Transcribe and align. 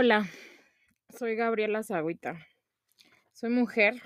Hola, 0.00 0.28
soy 1.08 1.34
Gabriela 1.34 1.82
Zagüita. 1.82 2.46
Soy 3.32 3.50
mujer, 3.50 4.00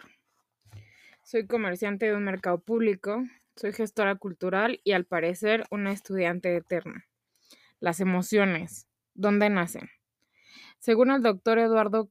soy 1.23 1.47
comerciante 1.47 2.07
de 2.07 2.17
un 2.17 2.25
mercado 2.25 2.63
público, 2.63 3.23
soy 3.57 3.75
gestora 3.75 4.15
cultural 4.15 4.81
y 4.85 4.93
al 4.93 5.05
parecer 5.05 5.65
una 5.71 5.93
estudiante 5.93 6.57
eterna. 6.57 7.05
Las 7.79 8.01
emociones, 8.01 8.87
¿dónde 9.13 9.51
nacen? 9.51 9.91
Según 10.79 11.11
el 11.11 11.21
doctor 11.21 11.59
Eduardo 11.59 12.09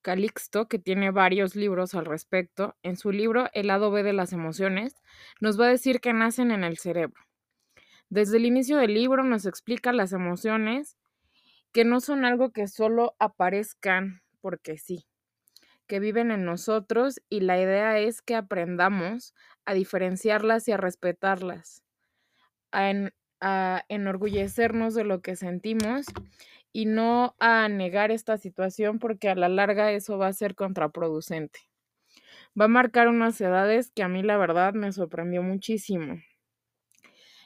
Calixto, 0.00 0.68
que 0.68 0.78
tiene 0.78 1.10
varios 1.10 1.56
libros 1.56 1.96
al 1.96 2.04
respecto, 2.04 2.76
en 2.84 2.96
su 2.96 3.10
libro 3.10 3.48
El 3.52 3.66
lado 3.66 3.90
B 3.90 4.04
de 4.04 4.12
las 4.12 4.32
emociones, 4.32 4.94
nos 5.40 5.60
va 5.60 5.66
a 5.66 5.70
decir 5.70 6.00
que 6.00 6.12
nacen 6.12 6.52
en 6.52 6.62
el 6.62 6.78
cerebro. 6.78 7.20
Desde 8.10 8.36
el 8.36 8.44
inicio 8.44 8.76
del 8.76 8.94
libro 8.94 9.24
nos 9.24 9.44
explica 9.44 9.92
las 9.92 10.12
emociones 10.12 10.96
que 11.74 11.84
no 11.84 12.00
son 12.00 12.24
algo 12.24 12.52
que 12.52 12.68
solo 12.68 13.16
aparezcan 13.18 14.22
porque 14.40 14.78
sí, 14.78 15.08
que 15.88 15.98
viven 15.98 16.30
en 16.30 16.44
nosotros 16.44 17.20
y 17.28 17.40
la 17.40 17.60
idea 17.60 17.98
es 17.98 18.22
que 18.22 18.36
aprendamos 18.36 19.34
a 19.66 19.74
diferenciarlas 19.74 20.68
y 20.68 20.72
a 20.72 20.76
respetarlas, 20.76 21.82
a, 22.72 23.84
enorgullecernos 23.88 24.94
de 24.94 25.04
lo 25.04 25.20
que 25.20 25.34
sentimos 25.34 26.06
y 26.72 26.86
no 26.86 27.34
a 27.40 27.68
negar 27.68 28.12
esta 28.12 28.38
situación 28.38 29.00
porque 29.00 29.28
a 29.28 29.34
la 29.34 29.48
larga 29.48 29.90
eso 29.90 30.16
va 30.16 30.28
a 30.28 30.32
ser 30.32 30.54
contraproducente. 30.54 31.58
Va 32.58 32.66
a 32.66 32.68
marcar 32.68 33.08
unas 33.08 33.40
edades 33.40 33.90
que 33.90 34.04
a 34.04 34.08
mí 34.08 34.22
la 34.22 34.38
verdad 34.38 34.74
me 34.74 34.92
sorprendió 34.92 35.42
muchísimo. 35.42 36.20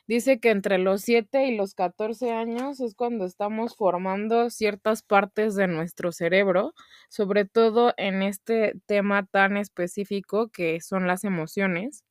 Dice 0.08 0.40
que 0.40 0.48
entre 0.48 0.78
los 0.78 1.02
7 1.02 1.44
y 1.48 1.54
los 1.54 1.74
14 1.74 2.32
años 2.32 2.80
es 2.80 2.94
cuando 2.94 3.26
estamos 3.26 3.76
formando 3.76 4.48
ciertas 4.48 5.02
partes 5.02 5.54
de 5.54 5.66
nuestro 5.66 6.12
cerebro, 6.12 6.72
sobre 7.10 7.44
todo 7.44 7.92
en 7.98 8.22
este 8.22 8.72
tema 8.86 9.26
tan 9.26 9.58
específico 9.58 10.48
que 10.48 10.80
son 10.80 11.06
las 11.06 11.24
emociones 11.24 12.04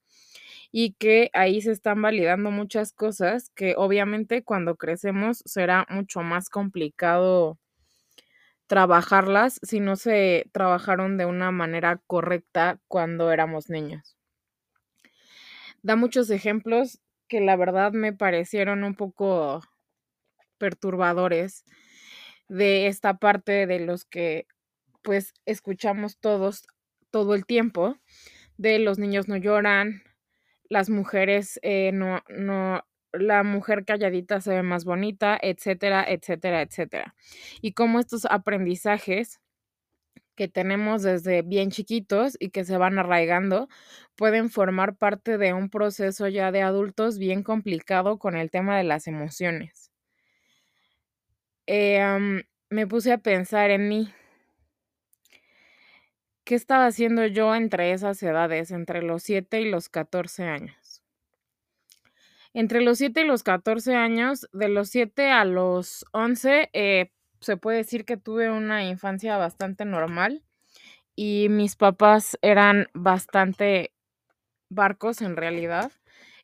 y 0.71 0.93
que 0.93 1.31
ahí 1.33 1.59
se 1.59 1.71
están 1.71 1.99
validando 2.03 2.51
muchas 2.51 2.93
cosas 2.93 3.49
que 3.55 3.73
obviamente 3.75 4.43
cuando 4.43 4.75
crecemos 4.75 5.41
será 5.47 5.87
mucho 5.89 6.21
más 6.21 6.49
complicado 6.49 7.57
trabajarlas 8.67 9.59
si 9.63 9.79
no 9.79 9.95
se 9.95 10.45
trabajaron 10.51 11.17
de 11.17 11.25
una 11.25 11.51
manera 11.51 11.99
correcta 12.05 12.79
cuando 12.87 13.31
éramos 13.31 13.71
niños. 13.71 14.17
Da 15.81 15.95
muchos 15.95 16.29
ejemplos 16.29 16.99
que 17.27 17.41
la 17.41 17.55
verdad 17.55 17.91
me 17.93 18.13
parecieron 18.13 18.83
un 18.83 18.95
poco 18.95 19.61
perturbadores 20.57 21.63
de 22.47 22.87
esta 22.87 23.17
parte 23.17 23.67
de 23.67 23.79
los 23.79 24.05
que 24.05 24.47
pues 25.01 25.33
escuchamos 25.45 26.17
todos 26.19 26.65
todo 27.11 27.35
el 27.35 27.45
tiempo, 27.45 27.97
de 28.57 28.79
los 28.79 28.99
niños 28.99 29.27
no 29.27 29.37
lloran, 29.37 30.03
las 30.69 30.89
mujeres 30.89 31.59
eh, 31.63 31.91
no, 31.93 32.21
no, 32.27 32.83
la 33.13 33.43
mujer 33.43 33.85
calladita 33.85 34.41
se 34.41 34.51
ve 34.51 34.63
más 34.63 34.83
bonita, 34.85 35.37
etcétera, 35.41 36.05
etcétera, 36.07 36.61
etcétera. 36.61 37.15
Y 37.61 37.73
cómo 37.73 37.99
estos 37.99 38.25
aprendizajes 38.25 39.39
que 40.37 40.47
tenemos 40.47 41.01
desde 41.01 41.41
bien 41.41 41.71
chiquitos 41.71 42.37
y 42.39 42.51
que 42.51 42.63
se 42.63 42.77
van 42.77 42.99
arraigando, 42.99 43.67
pueden 44.15 44.49
formar 44.49 44.95
parte 44.95 45.37
de 45.37 45.53
un 45.53 45.69
proceso 45.69 46.29
ya 46.29 46.51
de 46.53 46.61
adultos 46.61 47.17
bien 47.17 47.43
complicado 47.43 48.19
con 48.19 48.37
el 48.37 48.51
tema 48.51 48.77
de 48.77 48.85
las 48.85 49.07
emociones. 49.07 49.91
Em, 51.65 52.43
me 52.69 52.87
puse 52.87 53.11
a 53.11 53.17
pensar 53.17 53.71
en 53.71 53.89
mí. 53.89 54.13
¿Qué 56.45 56.55
estaba 56.55 56.85
haciendo 56.85 57.25
yo 57.25 57.53
entre 57.55 57.91
esas 57.91 58.23
edades, 58.23 58.71
entre 58.71 59.01
los 59.01 59.23
7 59.23 59.59
y 59.59 59.69
los 59.69 59.89
14 59.89 60.43
años? 60.43 61.03
Entre 62.53 62.81
los 62.81 62.99
7 62.99 63.21
y 63.21 63.25
los 63.25 63.43
14 63.43 63.95
años, 63.95 64.47
de 64.53 64.69
los 64.69 64.89
7 64.89 65.29
a 65.29 65.43
los 65.45 66.05
11, 66.13 66.69
eh, 66.71 67.11
se 67.39 67.57
puede 67.57 67.77
decir 67.77 68.05
que 68.05 68.17
tuve 68.17 68.49
una 68.49 68.83
infancia 68.85 69.37
bastante 69.37 69.85
normal 69.85 70.43
y 71.15 71.47
mis 71.49 71.75
papás 71.75 72.37
eran 72.41 72.87
bastante 72.93 73.91
barcos 74.69 75.21
en 75.21 75.35
realidad. 75.35 75.91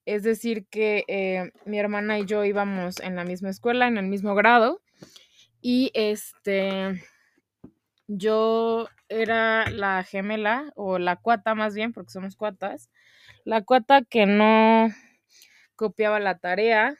Es 0.05 0.23
decir, 0.23 0.65
que 0.67 1.05
eh, 1.07 1.51
mi 1.65 1.79
hermana 1.79 2.19
y 2.19 2.25
yo 2.25 2.43
íbamos 2.43 2.99
en 2.99 3.15
la 3.15 3.23
misma 3.23 3.49
escuela, 3.49 3.87
en 3.87 3.97
el 3.97 4.07
mismo 4.07 4.35
grado. 4.35 4.81
Y 5.61 5.91
este, 5.93 7.01
yo 8.07 8.89
era 9.07 9.69
la 9.69 10.03
gemela, 10.03 10.71
o 10.75 10.99
la 10.99 11.15
cuata 11.15 11.55
más 11.55 11.75
bien, 11.75 11.93
porque 11.93 12.11
somos 12.11 12.35
cuatas. 12.35 12.89
La 13.45 13.61
cuata 13.61 14.01
que 14.01 14.25
no 14.25 14.89
copiaba 15.75 16.19
la 16.19 16.39
tarea, 16.39 16.97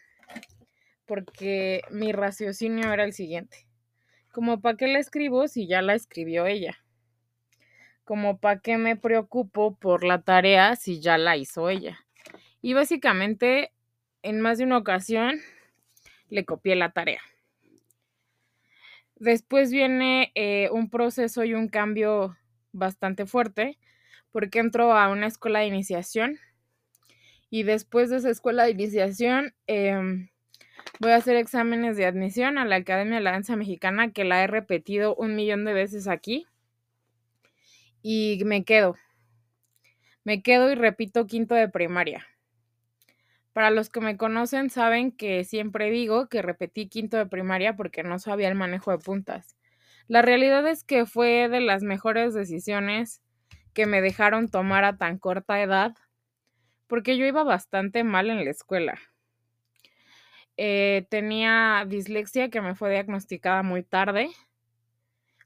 porque 1.06 1.82
mi 1.92 2.12
raciocinio 2.14 2.94
era 2.94 3.04
el 3.04 3.14
siguiente 3.14 3.68
como 4.34 4.62
para 4.62 4.76
qué 4.76 4.88
la 4.88 4.98
escribo 4.98 5.48
si 5.48 5.68
ya 5.68 5.82
la 5.84 5.94
escribió 5.94 6.48
ella. 6.48 6.80
Como 8.04 8.40
para 8.40 8.60
qué 8.60 8.78
me 8.78 8.98
preocupo 8.98 9.78
por 9.78 10.04
la 10.04 10.24
tarea 10.24 10.76
si 10.76 11.00
ya 11.00 11.18
la 11.20 11.38
hizo 11.38 11.70
ella. 11.70 12.00
Y 12.60 12.74
básicamente, 12.74 13.72
en 14.24 14.42
más 14.42 14.58
de 14.58 14.64
una 14.66 14.80
ocasión, 14.80 15.40
le 16.30 16.46
copié 16.46 16.76
la 16.76 16.92
tarea. 16.92 17.22
Después 19.16 19.72
viene 19.72 20.32
eh, 20.34 20.68
un 20.72 20.90
proceso 20.90 21.44
y 21.44 21.54
un 21.54 21.68
cambio 21.68 22.36
bastante 22.72 23.28
fuerte, 23.28 23.78
porque 24.32 24.60
entro 24.60 24.98
a 24.98 25.10
una 25.10 25.28
escuela 25.28 25.60
de 25.60 25.68
iniciación. 25.68 26.40
Y 27.52 27.64
después 27.64 28.10
de 28.10 28.18
esa 28.18 28.32
escuela 28.32 28.64
de 28.64 28.72
iniciación, 28.72 29.54
eh, 29.68 30.28
Voy 31.00 31.12
a 31.12 31.16
hacer 31.16 31.36
exámenes 31.36 31.98
de 31.98 32.06
admisión 32.06 32.58
a 32.58 32.66
la 32.66 32.76
Academia 32.78 33.16
de 33.16 33.24
la 33.24 33.32
Danza 33.32 33.56
Mexicana, 33.56 34.12
que 34.12 34.24
la 34.24 34.44
he 34.44 34.48
repetido 34.48 35.16
un 35.16 35.36
millón 35.36 35.66
de 35.66 35.74
veces 35.74 36.08
aquí. 36.08 36.46
Y 38.04 38.42
me 38.46 38.64
quedo. 38.64 38.96
Me 40.24 40.44
quedo 40.44 40.72
y 40.72 40.76
repito 40.76 41.26
quinto 41.26 41.56
de 41.56 41.68
primaria. 41.68 42.28
Para 43.54 43.72
los 43.72 43.90
que 43.90 44.02
me 44.02 44.18
conocen 44.18 44.70
saben 44.70 45.12
que 45.12 45.44
siempre 45.44 45.90
digo 45.90 46.28
que 46.30 46.42
repetí 46.42 46.88
quinto 46.88 47.18
de 47.18 47.26
primaria 47.26 47.76
porque 47.76 48.04
no 48.04 48.20
sabía 48.20 48.48
el 48.48 48.56
manejo 48.56 48.92
de 48.92 49.00
puntas. 49.00 49.58
La 50.08 50.22
realidad 50.22 50.68
es 50.68 50.84
que 50.84 51.06
fue 51.06 51.50
de 51.50 51.62
las 51.62 51.84
mejores 51.84 52.34
decisiones 52.34 53.22
que 53.74 53.86
me 53.86 54.02
dejaron 54.02 54.50
tomar 54.50 54.84
a 54.86 54.98
tan 54.98 55.18
corta 55.18 55.62
edad 55.62 55.96
porque 56.88 57.18
yo 57.18 57.26
iba 57.26 57.44
bastante 57.44 58.04
mal 58.04 58.30
en 58.30 58.44
la 58.46 58.52
escuela. 58.52 59.00
Eh, 60.58 61.08
tenía 61.10 61.86
dislexia 61.88 62.50
que 62.50 62.62
me 62.62 62.76
fue 62.76 62.92
diagnosticada 62.92 63.64
muy 63.64 63.84
tarde, 63.84 64.30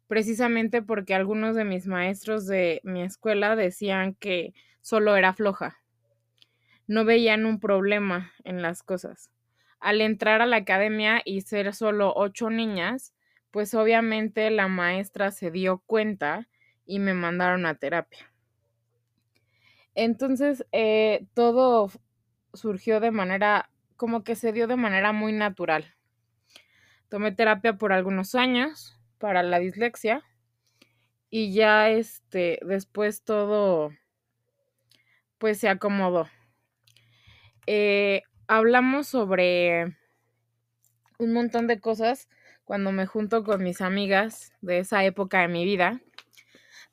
precisamente 0.08 0.82
porque 0.82 1.16
algunos 1.16 1.56
de 1.56 1.64
mis 1.64 1.88
maestros 1.88 2.46
de 2.46 2.82
mi 2.84 3.04
escuela 3.04 3.56
decían 3.56 4.16
que 4.16 4.54
solo 4.82 5.16
era 5.16 5.34
floja. 5.34 5.78
No 6.88 7.06
veían 7.06 7.46
un 7.46 7.60
problema 7.60 8.32
en 8.44 8.62
las 8.62 8.84
cosas. 8.84 9.30
Al 9.80 10.02
entrar 10.02 10.42
a 10.42 10.46
la 10.46 10.58
academia 10.58 11.22
y 11.24 11.42
ser 11.42 11.74
solo 11.74 12.14
ocho 12.16 12.50
niñas, 12.50 13.14
pues 13.52 13.74
obviamente 13.74 14.50
la 14.50 14.68
maestra 14.68 15.32
se 15.32 15.52
dio 15.52 15.80
cuenta 15.86 16.48
y 16.86 17.00
me 17.00 17.14
mandaron 17.14 17.66
a 17.66 17.76
terapia. 17.76 18.32
Entonces, 19.94 20.66
eh, 20.72 21.26
todo 21.34 21.90
surgió 22.54 23.00
de 23.00 23.12
manera 23.12 23.70
como 23.98 24.24
que 24.24 24.36
se 24.36 24.54
dio 24.54 24.68
de 24.68 24.78
manera 24.78 25.12
muy 25.12 25.34
natural. 25.34 25.94
Tomé 27.10 27.32
terapia 27.32 27.78
por 27.78 27.92
algunos 27.92 28.36
años 28.36 29.00
para 29.18 29.44
la 29.44 29.60
dislexia 29.60 30.24
y 31.30 31.54
ya 31.54 31.90
este 31.90 32.60
después 32.66 33.24
todo 33.24 33.92
pues 35.38 35.60
se 35.60 35.70
acomodó. 35.70 36.28
Eh, 37.66 38.24
hablamos 38.48 39.08
sobre 39.08 39.98
un 41.20 41.34
montón 41.34 41.68
de 41.68 41.80
cosas 41.80 42.30
cuando 42.64 42.92
me 42.92 43.06
junto 43.06 43.44
con 43.44 43.64
mis 43.64 43.82
amigas 43.82 44.54
de 44.62 44.80
esa 44.80 45.04
época 45.04 45.42
de 45.42 45.48
mi 45.48 45.66
vida. 45.66 46.02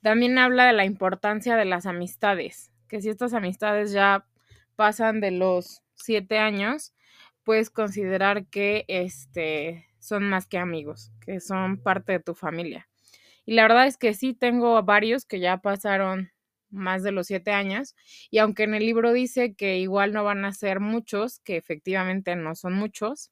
También 0.02 0.38
habla 0.38 0.66
de 0.66 0.72
la 0.72 0.84
importancia 0.84 1.56
de 1.56 1.64
las 1.64 1.86
amistades, 1.86 2.70
que 2.88 3.00
si 3.00 3.08
estas 3.08 3.34
amistades 3.34 3.92
ya 3.92 4.26
pasan 4.76 5.20
de 5.20 5.30
los 5.30 5.83
siete 5.94 6.38
años, 6.38 6.94
puedes 7.44 7.70
considerar 7.70 8.46
que 8.46 8.84
este, 8.88 9.86
son 9.98 10.28
más 10.28 10.46
que 10.46 10.58
amigos, 10.58 11.12
que 11.24 11.40
son 11.40 11.78
parte 11.82 12.12
de 12.12 12.20
tu 12.20 12.34
familia. 12.34 12.88
Y 13.46 13.54
la 13.54 13.62
verdad 13.62 13.86
es 13.86 13.96
que 13.96 14.14
sí 14.14 14.34
tengo 14.34 14.82
varios 14.82 15.26
que 15.26 15.40
ya 15.40 15.58
pasaron 15.58 16.30
más 16.70 17.02
de 17.02 17.12
los 17.12 17.28
siete 17.28 17.52
años 17.52 17.94
y 18.30 18.38
aunque 18.38 18.64
en 18.64 18.74
el 18.74 18.84
libro 18.84 19.12
dice 19.12 19.54
que 19.54 19.78
igual 19.78 20.12
no 20.12 20.24
van 20.24 20.44
a 20.44 20.52
ser 20.52 20.80
muchos, 20.80 21.38
que 21.40 21.56
efectivamente 21.56 22.34
no 22.36 22.54
son 22.56 22.74
muchos, 22.74 23.30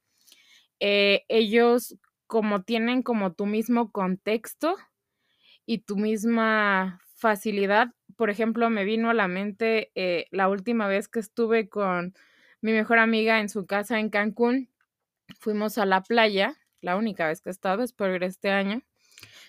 eh, 0.81 1.25
ellos 1.29 1.97
como 2.27 2.63
tienen 2.63 3.03
como 3.03 3.33
tu 3.35 3.47
mismo 3.47 3.93
contexto 3.93 4.77
y 5.67 5.79
tu 5.79 5.97
misma 5.97 7.01
facilidad. 7.15 7.89
Por 8.17 8.31
ejemplo, 8.31 8.71
me 8.71 8.85
vino 8.85 9.11
a 9.11 9.15
la 9.15 9.29
mente 9.29 9.91
eh, 9.95 10.27
la 10.31 10.49
última 10.49 10.89
vez 10.89 11.09
que 11.09 11.21
estuve 11.21 11.69
con 11.69 12.15
mi 12.63 12.73
mejor 12.73 12.99
amiga 12.99 13.41
en 13.41 13.49
su 13.49 13.67
casa 13.67 13.99
en 14.01 14.09
Cancún. 14.11 14.71
Fuimos 15.41 15.79
a 15.79 15.87
la 15.87 16.03
playa, 16.03 16.57
la 16.81 16.97
única 16.97 17.27
vez 17.29 17.41
que 17.43 17.51
he 17.51 17.53
estado, 17.53 17.83
espero 17.83 18.15
ir 18.17 18.25
este 18.25 18.51
año. 18.51 18.83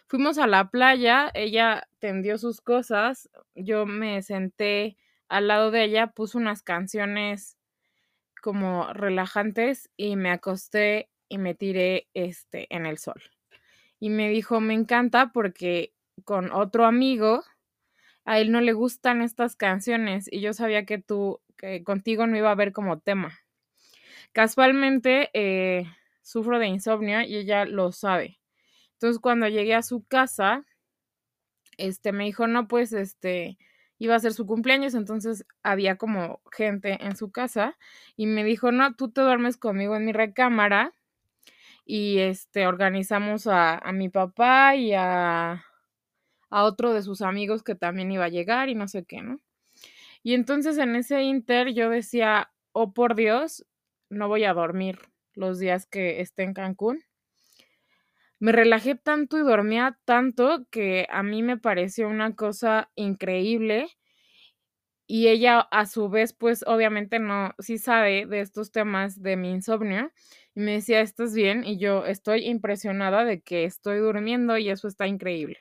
Fuimos 0.08 0.38
a 0.38 0.48
la 0.48 0.70
playa, 0.70 1.32
ella 1.34 1.88
tendió 2.00 2.38
sus 2.38 2.62
cosas, 2.62 3.30
yo 3.56 3.86
me 3.86 4.22
senté 4.24 4.98
al 5.30 5.48
lado 5.48 5.72
de 5.72 5.84
ella, 5.86 6.08
puso 6.08 6.38
unas 6.38 6.64
canciones 6.64 7.58
como 8.42 8.92
relajantes 8.94 9.90
y 9.98 10.16
me 10.16 10.32
acosté 10.32 11.10
y 11.30 11.38
me 11.38 11.56
tiré 11.56 12.08
este 12.14 12.68
en 12.76 12.86
el 12.86 12.98
sol. 12.98 13.22
Y 14.00 14.10
me 14.10 14.30
dijo, 14.30 14.62
"Me 14.62 14.74
encanta 14.76 15.32
porque 15.34 15.94
con 16.26 16.52
otro 16.52 16.86
amigo 16.86 17.44
a 18.26 18.40
él 18.40 18.52
no 18.52 18.62
le 18.62 18.74
gustan 18.74 19.22
estas 19.22 19.56
canciones 19.56 20.28
y 20.32 20.42
yo 20.42 20.54
sabía 20.54 20.86
que 20.86 20.98
tú 21.00 21.42
contigo 21.84 22.28
no 22.28 22.38
iba 22.38 22.50
a 22.50 22.54
haber 22.54 22.74
como 22.74 23.00
tema." 23.00 23.40
Casualmente 24.34 25.30
eh, 25.34 25.86
sufro 26.22 26.60
de 26.60 26.68
insomnio 26.68 27.22
y 27.22 27.38
ella 27.38 27.66
lo 27.66 27.92
sabe. 27.92 28.40
Entonces, 28.94 29.20
cuando 29.22 29.48
llegué 29.50 29.76
a 29.76 29.84
su 29.84 30.04
casa, 30.06 30.66
este 31.78 32.12
me 32.12 32.26
dijo, 32.26 32.48
"No, 32.48 32.68
pues 32.68 32.94
este 32.94 33.58
iba 34.00 34.16
a 34.16 34.20
ser 34.20 34.34
su 34.34 34.46
cumpleaños, 34.46 34.96
entonces 34.96 35.46
había 35.64 35.98
como 35.98 36.42
gente 36.52 36.98
en 37.06 37.16
su 37.16 37.32
casa 37.32 37.78
y 38.16 38.26
me 38.28 38.44
dijo, 38.44 38.72
"No, 38.72 38.96
tú 38.96 39.12
te 39.12 39.22
duermes 39.22 39.58
conmigo 39.58 39.96
en 39.96 40.06
mi 40.06 40.14
recámara." 40.14 40.94
Y 41.86 42.20
este 42.20 42.68
organizamos 42.68 43.48
a, 43.48 43.78
a 43.80 43.94
mi 43.94 44.10
papá 44.10 44.76
y 44.78 44.94
a, 44.96 45.66
a 46.52 46.66
otro 46.66 46.94
de 46.94 47.04
sus 47.04 47.22
amigos 47.24 47.64
que 47.64 47.76
también 47.76 48.12
iba 48.14 48.26
a 48.28 48.30
llegar 48.30 48.70
y 48.70 48.76
no 48.76 48.88
sé 48.90 49.06
qué, 49.06 49.22
¿no? 49.24 49.40
Y 50.24 50.34
entonces 50.34 50.78
en 50.78 50.96
ese 50.96 51.22
inter 51.22 51.74
yo 51.74 51.90
decía, 51.90 52.52
oh 52.72 52.94
por 52.94 53.16
Dios, 53.16 53.66
no 54.10 54.30
voy 54.30 54.46
a 54.46 54.54
dormir 54.54 55.00
los 55.34 55.60
días 55.60 55.86
que 55.86 56.22
esté 56.22 56.44
en 56.44 56.54
Cancún. 56.54 57.04
Me 58.40 58.52
relajé 58.52 58.96
tanto 58.96 59.38
y 59.38 59.42
dormía 59.42 59.98
tanto 60.06 60.66
que 60.70 61.08
a 61.10 61.24
mí 61.24 61.44
me 61.44 61.58
pareció 61.58 62.08
una 62.08 62.36
cosa 62.36 62.92
increíble. 62.96 63.88
Y 65.08 65.28
ella 65.28 65.60
a 65.60 65.86
su 65.86 66.10
vez, 66.10 66.34
pues 66.34 66.64
obviamente 66.66 67.20
no, 67.20 67.54
sí 67.60 67.78
sabe 67.78 68.26
de 68.26 68.40
estos 68.42 68.72
temas 68.72 69.22
de 69.22 69.36
mi 69.38 69.52
insomnio. 69.52 70.12
Y 70.56 70.62
me 70.62 70.74
decía, 70.74 71.02
¿estás 71.02 71.34
bien? 71.34 71.64
Y 71.66 71.78
yo 71.78 72.06
estoy 72.06 72.46
impresionada 72.48 73.26
de 73.26 73.42
que 73.42 73.66
estoy 73.66 74.00
durmiendo 74.00 74.58
y 74.58 74.70
eso 74.70 74.88
está 74.88 75.08
increíble. 75.08 75.60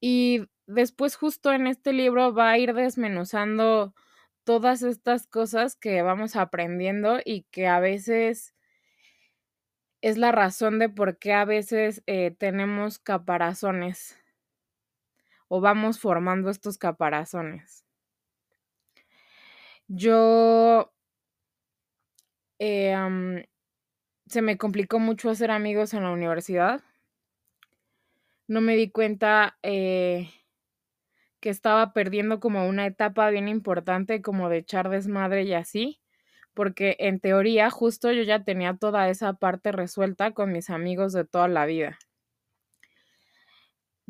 Y 0.00 0.46
después 0.68 1.16
justo 1.16 1.52
en 1.52 1.66
este 1.66 1.92
libro 1.92 2.32
va 2.32 2.50
a 2.50 2.58
ir 2.58 2.74
desmenuzando 2.74 3.94
todas 4.44 4.82
estas 4.82 5.26
cosas 5.26 5.76
que 5.76 6.02
vamos 6.02 6.36
aprendiendo 6.36 7.18
y 7.24 7.42
que 7.50 7.66
a 7.66 7.80
veces 7.80 8.54
es 10.02 10.16
la 10.18 10.30
razón 10.30 10.78
de 10.78 10.88
por 10.88 11.18
qué 11.18 11.32
a 11.32 11.44
veces 11.44 12.02
eh, 12.06 12.30
tenemos 12.38 12.98
caparazones 12.98 14.16
o 15.48 15.60
vamos 15.60 15.98
formando 15.98 16.50
estos 16.50 16.78
caparazones. 16.78 17.84
Yo 19.88 20.92
eh, 22.58 23.46
se 24.26 24.42
me 24.42 24.58
complicó 24.58 24.98
mucho 24.98 25.30
hacer 25.30 25.50
amigos 25.50 25.94
en 25.94 26.02
la 26.02 26.10
universidad. 26.10 26.82
No 28.46 28.60
me 28.60 28.76
di 28.76 28.90
cuenta 28.90 29.58
eh, 29.62 30.30
que 31.40 31.50
estaba 31.50 31.92
perdiendo 31.92 32.40
como 32.40 32.68
una 32.68 32.86
etapa 32.86 33.30
bien 33.30 33.48
importante 33.48 34.22
como 34.22 34.48
de 34.48 34.58
echar 34.58 34.88
desmadre 34.90 35.44
y 35.44 35.54
así, 35.54 36.00
porque 36.54 36.96
en 37.00 37.20
teoría 37.20 37.70
justo 37.70 38.12
yo 38.12 38.22
ya 38.24 38.44
tenía 38.44 38.76
toda 38.76 39.08
esa 39.10 39.34
parte 39.34 39.72
resuelta 39.72 40.32
con 40.32 40.52
mis 40.52 40.70
amigos 40.70 41.12
de 41.14 41.24
toda 41.24 41.48
la 41.48 41.66
vida. 41.66 41.98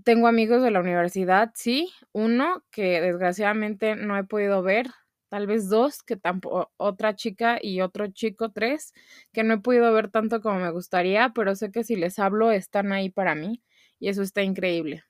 Tengo 0.05 0.29
amigos 0.29 0.63
de 0.63 0.71
la 0.71 0.81
universidad, 0.81 1.51
sí, 1.55 1.91
uno 2.13 2.65
que 2.71 3.01
desgraciadamente 3.01 3.97
no 3.97 4.17
he 4.17 4.23
podido 4.25 4.63
ver, 4.63 4.87
tal 5.29 5.47
vez 5.49 5.69
dos, 5.69 6.03
que 6.05 6.17
tampoco, 6.17 6.73
otra 6.77 7.17
chica 7.17 7.59
y 7.61 7.81
otro 7.81 8.07
chico, 8.09 8.51
tres, 8.53 8.93
que 9.33 9.43
no 9.45 9.55
he 9.55 9.59
podido 9.61 9.93
ver 9.93 10.09
tanto 10.11 10.41
como 10.41 10.61
me 10.61 10.71
gustaría, 10.71 11.31
pero 11.35 11.55
sé 11.57 11.73
que 11.73 11.83
si 11.85 11.97
les 11.97 12.19
hablo 12.21 12.53
están 12.53 12.93
ahí 12.93 13.11
para 13.11 13.35
mí 13.35 13.63
y 13.99 14.09
eso 14.09 14.23
está 14.23 14.43
increíble. 14.43 15.03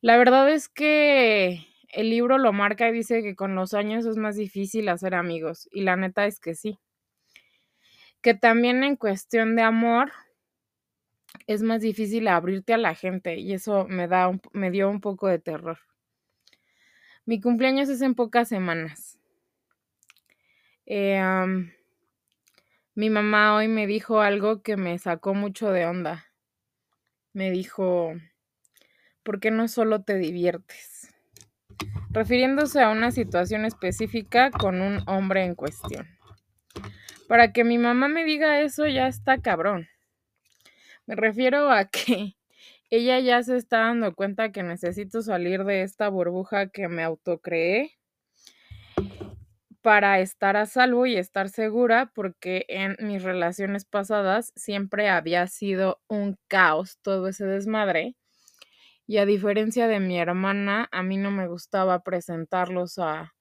La 0.00 0.16
verdad 0.16 0.48
es 0.50 0.68
que 0.68 1.66
el 1.88 2.10
libro 2.10 2.38
lo 2.38 2.52
marca 2.52 2.88
y 2.88 2.92
dice 2.92 3.22
que 3.22 3.34
con 3.34 3.56
los 3.56 3.74
años 3.74 4.06
es 4.06 4.16
más 4.16 4.36
difícil 4.36 4.88
hacer 4.88 5.14
amigos 5.14 5.68
y 5.72 5.82
la 5.82 5.96
neta 5.96 6.26
es 6.26 6.38
que 6.38 6.54
sí. 6.54 6.78
Que 8.20 8.34
también 8.34 8.84
en 8.84 8.96
cuestión 8.96 9.56
de 9.56 9.62
amor 9.62 10.12
es 11.48 11.62
más 11.62 11.80
difícil 11.80 12.28
abrirte 12.28 12.74
a 12.74 12.78
la 12.78 12.94
gente 12.94 13.36
y 13.38 13.52
eso 13.52 13.86
me 13.88 14.06
da 14.06 14.28
un, 14.28 14.40
me 14.52 14.70
dio 14.70 14.88
un 14.88 15.00
poco 15.00 15.26
de 15.26 15.40
terror. 15.40 15.78
Mi 17.24 17.40
cumpleaños 17.40 17.88
es 17.88 18.00
en 18.00 18.14
pocas 18.14 18.48
semanas. 18.48 19.18
Um, 20.86 21.70
mi 22.94 23.10
mamá 23.10 23.54
hoy 23.54 23.68
me 23.68 23.86
dijo 23.86 24.20
algo 24.20 24.62
que 24.62 24.76
me 24.76 24.98
sacó 24.98 25.34
mucho 25.34 25.70
de 25.70 25.86
onda. 25.86 26.26
Me 27.32 27.50
dijo, 27.50 28.14
¿por 29.28 29.40
qué 29.40 29.50
no 29.50 29.68
solo 29.68 30.00
te 30.00 30.16
diviertes? 30.16 31.14
Refiriéndose 32.08 32.80
a 32.80 32.88
una 32.88 33.10
situación 33.10 33.66
específica 33.66 34.50
con 34.50 34.80
un 34.80 35.02
hombre 35.06 35.44
en 35.44 35.54
cuestión. 35.54 36.08
Para 37.28 37.52
que 37.52 37.62
mi 37.62 37.76
mamá 37.76 38.08
me 38.08 38.24
diga 38.24 38.62
eso 38.62 38.86
ya 38.86 39.06
está 39.06 39.36
cabrón. 39.36 39.86
Me 41.04 41.14
refiero 41.14 41.70
a 41.70 41.84
que 41.84 42.36
ella 42.90 43.20
ya 43.20 43.42
se 43.42 43.58
está 43.58 43.80
dando 43.80 44.14
cuenta 44.14 44.50
que 44.50 44.62
necesito 44.62 45.20
salir 45.20 45.64
de 45.64 45.82
esta 45.82 46.08
burbuja 46.08 46.70
que 46.70 46.88
me 46.88 47.02
autocreé 47.02 47.98
para 49.82 50.20
estar 50.20 50.56
a 50.56 50.64
salvo 50.64 51.04
y 51.04 51.18
estar 51.18 51.50
segura, 51.50 52.10
porque 52.14 52.64
en 52.68 52.96
mis 53.00 53.22
relaciones 53.22 53.84
pasadas 53.84 54.54
siempre 54.56 55.10
había 55.10 55.46
sido 55.48 56.00
un 56.08 56.38
caos 56.48 56.98
todo 57.02 57.28
ese 57.28 57.44
desmadre. 57.44 58.16
Y 59.08 59.16
a 59.16 59.24
diferencia 59.24 59.88
de 59.88 60.00
mi 60.00 60.18
hermana, 60.20 60.86
a 60.92 61.02
mí 61.02 61.16
no 61.16 61.30
me 61.30 61.48
gustaba 61.48 62.02
presentarlos 62.04 62.98
a 62.98 63.34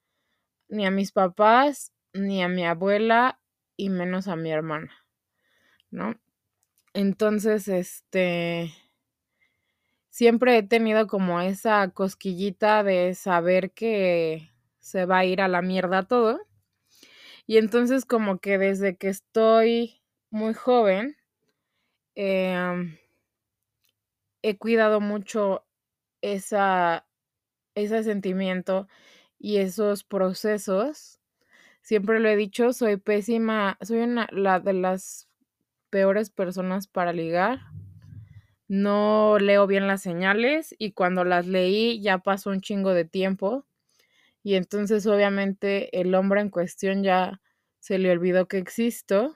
ni 0.70 0.86
a 0.86 0.92
mis 0.92 1.12
papás, 1.12 1.92
ni 2.14 2.42
a 2.42 2.48
mi 2.48 2.66
abuela, 2.66 3.42
y 3.76 3.90
menos 3.90 4.30
a 4.30 4.38
mi 4.38 4.50
hermana, 4.50 4.92
¿no? 5.92 6.16
Entonces, 6.94 7.68
este, 7.68 8.74
siempre 10.10 10.58
he 10.58 10.64
tenido 10.64 11.06
como 11.06 11.42
esa 11.42 11.90
cosquillita 11.90 12.84
de 12.84 13.14
saber 13.14 13.72
que 13.72 14.50
se 14.80 15.06
va 15.06 15.20
a 15.20 15.26
ir 15.26 15.42
a 15.42 15.50
la 15.50 15.62
mierda 15.62 16.04
todo. 16.04 16.40
Y 17.46 17.58
entonces 17.58 18.06
como 18.06 18.40
que 18.40 18.58
desde 18.58 18.96
que 18.96 19.10
estoy 19.10 20.02
muy 20.30 20.54
joven, 20.54 21.18
eh, 22.16 22.98
he 24.42 24.58
cuidado 24.58 25.02
mucho 25.02 25.66
esa, 26.22 27.08
ese 27.76 28.04
sentimiento 28.04 28.88
y 29.40 29.58
esos 29.58 30.04
procesos. 30.04 31.20
Siempre 31.82 32.20
lo 32.20 32.30
he 32.30 32.36
dicho, 32.36 32.74
soy 32.74 32.98
pésima, 32.98 33.78
soy 33.82 34.00
una 34.00 34.28
la 34.32 34.60
de 34.60 34.74
las 34.74 35.30
peores 35.90 36.30
personas 36.30 36.88
para 36.88 37.14
ligar 37.14 37.60
no 38.68 39.38
leo 39.40 39.68
bien 39.68 39.88
las 39.88 40.02
señales 40.02 40.76
y 40.78 40.92
cuando 40.92 41.24
las 41.24 41.48
leí 41.48 42.02
ya 42.02 42.20
pasó 42.20 42.50
un 42.50 42.62
chingo 42.62 42.94
de 42.94 43.06
tiempo 43.06 43.66
y 44.44 44.56
entonces 44.56 45.08
obviamente 45.08 46.00
el 46.00 46.14
hombre 46.16 46.42
en 46.42 46.50
cuestión 46.50 47.04
ya 47.04 47.42
se 47.80 47.98
le 48.00 48.12
olvidó 48.12 48.48
que 48.48 48.58
existo. 48.58 49.36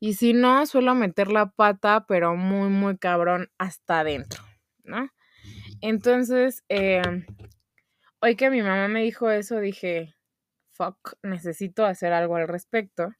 Y 0.00 0.14
si 0.14 0.32
no, 0.32 0.64
suelo 0.66 0.94
meter 0.94 1.28
la 1.28 1.50
pata, 1.50 2.06
pero 2.06 2.36
muy, 2.36 2.68
muy 2.68 2.98
cabrón 2.98 3.50
hasta 3.58 4.00
adentro, 4.00 4.44
¿no? 4.84 5.10
Entonces, 5.80 6.64
eh, 6.68 7.02
hoy 8.20 8.36
que 8.36 8.50
mi 8.50 8.62
mamá 8.62 8.88
me 8.88 9.02
dijo 9.02 9.30
eso, 9.30 9.58
dije, 9.58 10.14
fuck, 10.72 11.14
necesito 11.22 11.84
hacer 11.84 12.12
algo 12.12 12.36
al 12.36 12.48
respecto. 12.48 13.12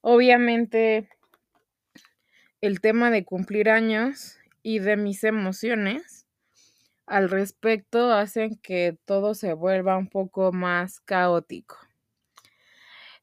Obviamente, 0.00 1.08
el 2.60 2.80
tema 2.80 3.10
de 3.10 3.24
cumplir 3.24 3.70
años 3.70 4.38
y 4.62 4.80
de 4.80 4.96
mis 4.96 5.22
emociones 5.24 6.26
al 7.06 7.30
respecto 7.30 8.12
hacen 8.12 8.56
que 8.56 8.98
todo 9.04 9.34
se 9.34 9.54
vuelva 9.54 9.96
un 9.96 10.08
poco 10.08 10.52
más 10.52 11.00
caótico. 11.00 11.87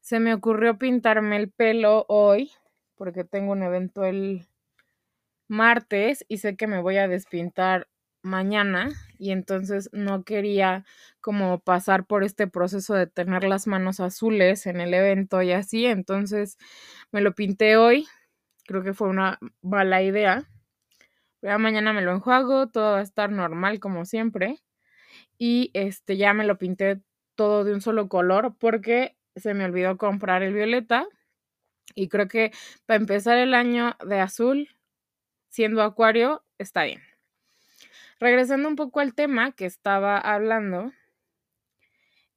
Se 0.06 0.20
me 0.20 0.32
ocurrió 0.32 0.78
pintarme 0.78 1.36
el 1.36 1.50
pelo 1.50 2.06
hoy 2.08 2.52
porque 2.94 3.24
tengo 3.24 3.50
un 3.50 3.64
evento 3.64 4.04
el 4.04 4.46
martes 5.48 6.24
y 6.28 6.38
sé 6.38 6.54
que 6.54 6.68
me 6.68 6.80
voy 6.80 6.98
a 6.98 7.08
despintar 7.08 7.88
mañana 8.22 8.90
y 9.18 9.32
entonces 9.32 9.90
no 9.92 10.22
quería 10.22 10.84
como 11.20 11.58
pasar 11.58 12.06
por 12.06 12.22
este 12.22 12.46
proceso 12.46 12.94
de 12.94 13.08
tener 13.08 13.42
las 13.42 13.66
manos 13.66 13.98
azules 13.98 14.68
en 14.68 14.80
el 14.80 14.94
evento 14.94 15.42
y 15.42 15.50
así, 15.50 15.86
entonces 15.86 16.56
me 17.10 17.20
lo 17.20 17.34
pinté 17.34 17.76
hoy, 17.76 18.06
creo 18.64 18.84
que 18.84 18.94
fue 18.94 19.08
una 19.08 19.40
mala 19.60 20.04
idea. 20.04 20.48
Ya 21.42 21.58
mañana 21.58 21.92
me 21.92 22.02
lo 22.02 22.12
enjuago, 22.12 22.68
todo 22.68 22.92
va 22.92 23.00
a 23.00 23.02
estar 23.02 23.32
normal 23.32 23.80
como 23.80 24.04
siempre 24.04 24.62
y 25.36 25.72
este 25.74 26.16
ya 26.16 26.32
me 26.32 26.44
lo 26.44 26.58
pinté 26.58 27.00
todo 27.34 27.64
de 27.64 27.74
un 27.74 27.80
solo 27.80 28.08
color 28.08 28.54
porque 28.56 29.16
se 29.36 29.54
me 29.54 29.64
olvidó 29.64 29.96
comprar 29.96 30.42
el 30.42 30.54
violeta 30.54 31.06
y 31.94 32.08
creo 32.08 32.28
que 32.28 32.52
para 32.86 32.98
empezar 32.98 33.38
el 33.38 33.54
año 33.54 33.96
de 34.04 34.20
azul 34.20 34.68
siendo 35.48 35.82
acuario 35.82 36.42
está 36.58 36.84
bien. 36.84 37.02
Regresando 38.18 38.68
un 38.68 38.76
poco 38.76 39.00
al 39.00 39.14
tema 39.14 39.52
que 39.52 39.66
estaba 39.66 40.18
hablando, 40.18 40.92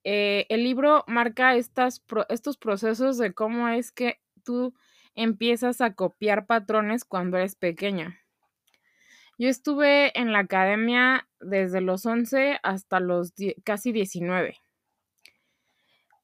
eh, 0.04 0.46
el 0.50 0.64
libro 0.64 1.04
marca 1.08 1.56
estas, 1.56 2.04
estos 2.30 2.58
procesos 2.58 3.18
de 3.18 3.34
cómo 3.34 3.70
es 3.70 3.92
que 3.92 4.20
tú 4.44 4.74
empiezas 5.16 5.82
a 5.82 5.94
copiar 5.94 6.46
patrones 6.46 7.06
cuando 7.06 7.38
eres 7.38 7.56
pequeña. 7.56 8.20
Yo 9.38 9.48
estuve 9.48 10.18
en 10.20 10.34
la 10.34 10.40
academia 10.40 11.28
desde 11.40 11.80
los 11.80 12.06
11 12.06 12.60
hasta 12.62 13.00
los 13.00 13.34
casi 13.64 13.94
19. 13.94 14.58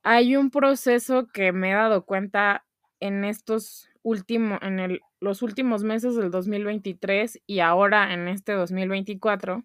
Hay 0.08 0.36
un 0.36 0.52
proceso 0.52 1.26
que 1.34 1.52
me 1.52 1.72
he 1.72 1.74
dado 1.74 2.06
cuenta 2.06 2.64
en 3.00 3.26
estos 3.26 3.90
últimos, 4.04 4.60
en 4.62 5.00
los 5.20 5.42
últimos 5.42 5.84
meses 5.84 6.16
del 6.16 6.30
2023 6.30 7.42
y 7.48 7.60
ahora 7.62 8.14
en 8.14 8.28
este 8.28 8.52
2024, 8.52 9.64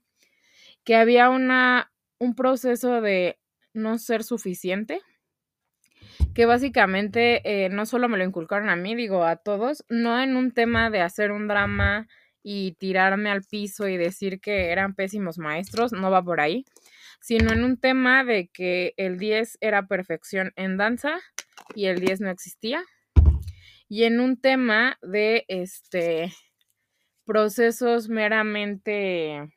que 0.83 0.97
había 0.97 1.29
una, 1.29 1.93
un 2.19 2.35
proceso 2.35 3.03
de 3.03 3.39
no 3.75 3.99
ser 3.99 4.25
suficiente, 4.25 5.03
que 6.33 6.47
básicamente 6.47 7.43
eh, 7.45 7.69
no 7.69 7.85
solo 7.85 8.09
me 8.09 8.17
lo 8.17 8.25
inculcaron 8.25 8.71
a 8.71 8.77
mí, 8.77 8.95
digo 8.95 9.25
a 9.25 9.37
todos, 9.37 9.85
no 9.91 10.19
en 10.19 10.37
un 10.37 10.53
tema 10.53 10.89
de 10.89 11.03
hacer 11.03 11.33
un 11.33 11.49
drama 11.49 12.09
y 12.43 12.73
tirarme 12.79 13.31
al 13.31 13.43
piso 13.43 13.89
y 13.89 13.99
decir 13.99 14.41
que 14.41 14.71
eran 14.71 14.95
pésimos 14.95 15.37
maestros, 15.37 15.93
no 15.93 16.11
va 16.11 16.25
por 16.25 16.41
ahí, 16.41 16.65
sino 17.21 17.53
en 17.53 17.65
un 17.65 17.79
tema 17.79 18.25
de 18.25 18.49
que 18.49 18.95
el 18.97 19.19
10 19.19 19.59
era 19.61 19.87
perfección 19.87 20.53
en 20.57 20.77
danza 20.77 21.21
y 21.75 21.87
el 21.87 22.01
10 22.01 22.21
no 22.23 22.31
existía. 22.31 22.83
Y 23.89 24.05
en 24.05 24.21
un 24.21 24.41
tema 24.41 24.99
de 25.03 25.45
este 25.49 26.33
procesos 27.25 28.09
meramente 28.09 29.53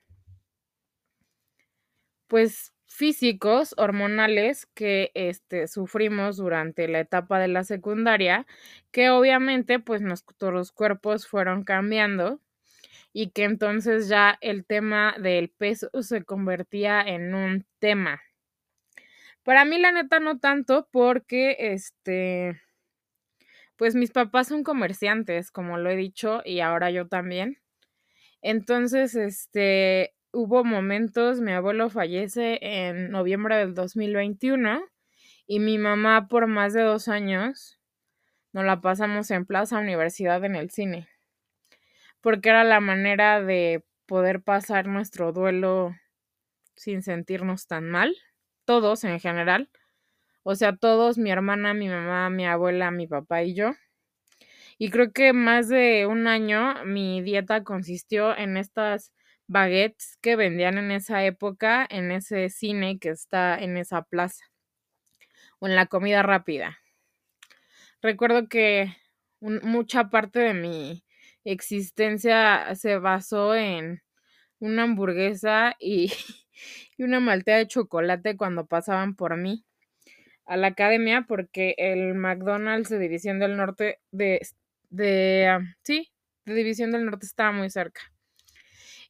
pues 2.28 2.74
físicos, 2.86 3.74
hormonales 3.78 4.68
que 4.74 5.12
este, 5.16 5.68
sufrimos 5.68 6.38
durante 6.38 6.88
la 6.88 7.00
etapa 7.00 7.40
de 7.40 7.48
la 7.48 7.64
secundaria, 7.64 8.46
que 8.92 9.10
obviamente 9.10 9.80
pues 9.80 10.02
nuestros 10.02 10.72
cuerpos 10.72 11.28
fueron 11.28 11.64
cambiando 11.64 12.40
y 13.14 13.30
que 13.30 13.44
entonces 13.44 14.10
ya 14.10 14.38
el 14.42 14.66
tema 14.66 15.16
del 15.20 15.50
peso 15.50 15.90
se 16.02 16.24
convertía 16.26 17.02
en 17.02 17.36
un 17.36 17.66
tema. 17.80 18.22
Para 19.44 19.66
mí 19.66 19.78
la 19.78 19.92
neta 19.92 20.20
no 20.20 20.40
tanto 20.40 20.88
porque 20.92 21.56
este 21.60 22.60
pues 23.78 23.96
mis 23.96 24.12
papás 24.12 24.48
son 24.48 24.64
comerciantes, 24.64 25.52
como 25.52 25.78
lo 25.78 25.90
he 25.90 25.96
dicho, 25.96 26.42
y 26.46 26.60
ahora 26.62 26.92
yo 26.92 27.08
también. 27.08 27.58
Entonces, 28.42 29.16
este, 29.16 30.14
hubo 30.32 30.64
momentos, 30.64 31.42
mi 31.42 31.52
abuelo 31.54 31.90
fallece 31.90 32.60
en 32.62 33.12
noviembre 33.12 33.58
del 33.58 33.74
2021 33.74 34.84
y 35.48 35.60
mi 35.60 35.78
mamá 35.78 36.28
por 36.28 36.48
más 36.48 36.74
de 36.74 36.84
dos 36.84 37.08
años 37.08 37.80
nos 38.54 38.66
la 38.66 38.82
pasamos 38.82 39.32
en 39.32 39.46
Plaza 39.46 39.80
Universidad 39.80 40.44
en 40.46 40.56
el 40.56 40.70
cine 40.70 41.10
porque 42.24 42.50
era 42.50 42.64
la 42.64 42.80
manera 42.80 43.44
de 43.44 43.84
poder 44.08 44.42
pasar 44.42 44.88
nuestro 44.88 45.34
duelo 45.34 45.94
sin 46.76 47.04
sentirnos 47.04 47.68
tan 47.68 47.90
mal, 47.90 48.16
todos 48.66 49.04
en 49.04 49.20
general, 49.20 49.70
o 50.42 50.56
sea, 50.56 50.76
todos, 50.76 51.18
mi 51.18 51.32
hermana, 51.32 51.74
mi 51.74 51.90
mamá, 51.90 52.30
mi 52.30 52.48
abuela, 52.48 52.92
mi 52.92 53.08
papá 53.08 53.44
y 53.44 53.54
yo. 53.54 53.74
Y 54.78 54.90
creo 54.90 55.12
que 55.12 55.34
más 55.34 55.68
de 55.68 56.08
un 56.08 56.28
año 56.28 56.86
mi 56.86 57.22
dieta 57.22 57.64
consistió 57.64 58.36
en 58.38 58.56
estas 58.58 59.14
baguettes 59.48 60.18
que 60.22 60.38
vendían 60.38 60.78
en 60.78 60.92
esa 60.92 61.26
época 61.26 61.86
en 61.90 62.12
ese 62.12 62.50
cine 62.50 63.00
que 63.00 63.10
está 63.10 63.58
en 63.60 63.76
esa 63.76 64.02
plaza 64.04 64.46
o 65.60 65.68
en 65.68 65.76
la 65.76 65.88
comida 65.88 66.24
rápida. 66.24 66.80
Recuerdo 68.02 68.48
que 68.48 68.96
mucha 69.42 70.10
parte 70.10 70.40
de 70.40 70.54
mi 70.54 71.03
existencia 71.46 72.74
se 72.76 72.98
basó 72.98 73.56
en 73.56 74.02
una 74.60 74.84
hamburguesa 74.84 75.76
y, 75.80 76.12
una 76.98 77.20
maltea 77.20 77.58
de 77.58 77.68
chocolate 77.68 78.38
cuando 78.38 78.66
pasaban 78.66 79.16
por 79.16 79.38
mí 79.38 79.66
a 80.46 80.58
la 80.58 80.68
academia 80.68 81.26
porque 81.28 81.76
el 81.78 82.16
McDonald's 82.16 82.90
de 82.90 83.00
División 83.00 83.40
del 83.40 83.58
Norte 83.58 84.00
de, 84.12 84.46
de 84.90 85.60
sí, 85.84 86.12
de 86.46 86.54
División 86.54 86.92
del 86.92 87.06
Norte 87.06 87.26
estaba 87.26 87.52
muy 87.52 87.70
cerca. 87.70 88.02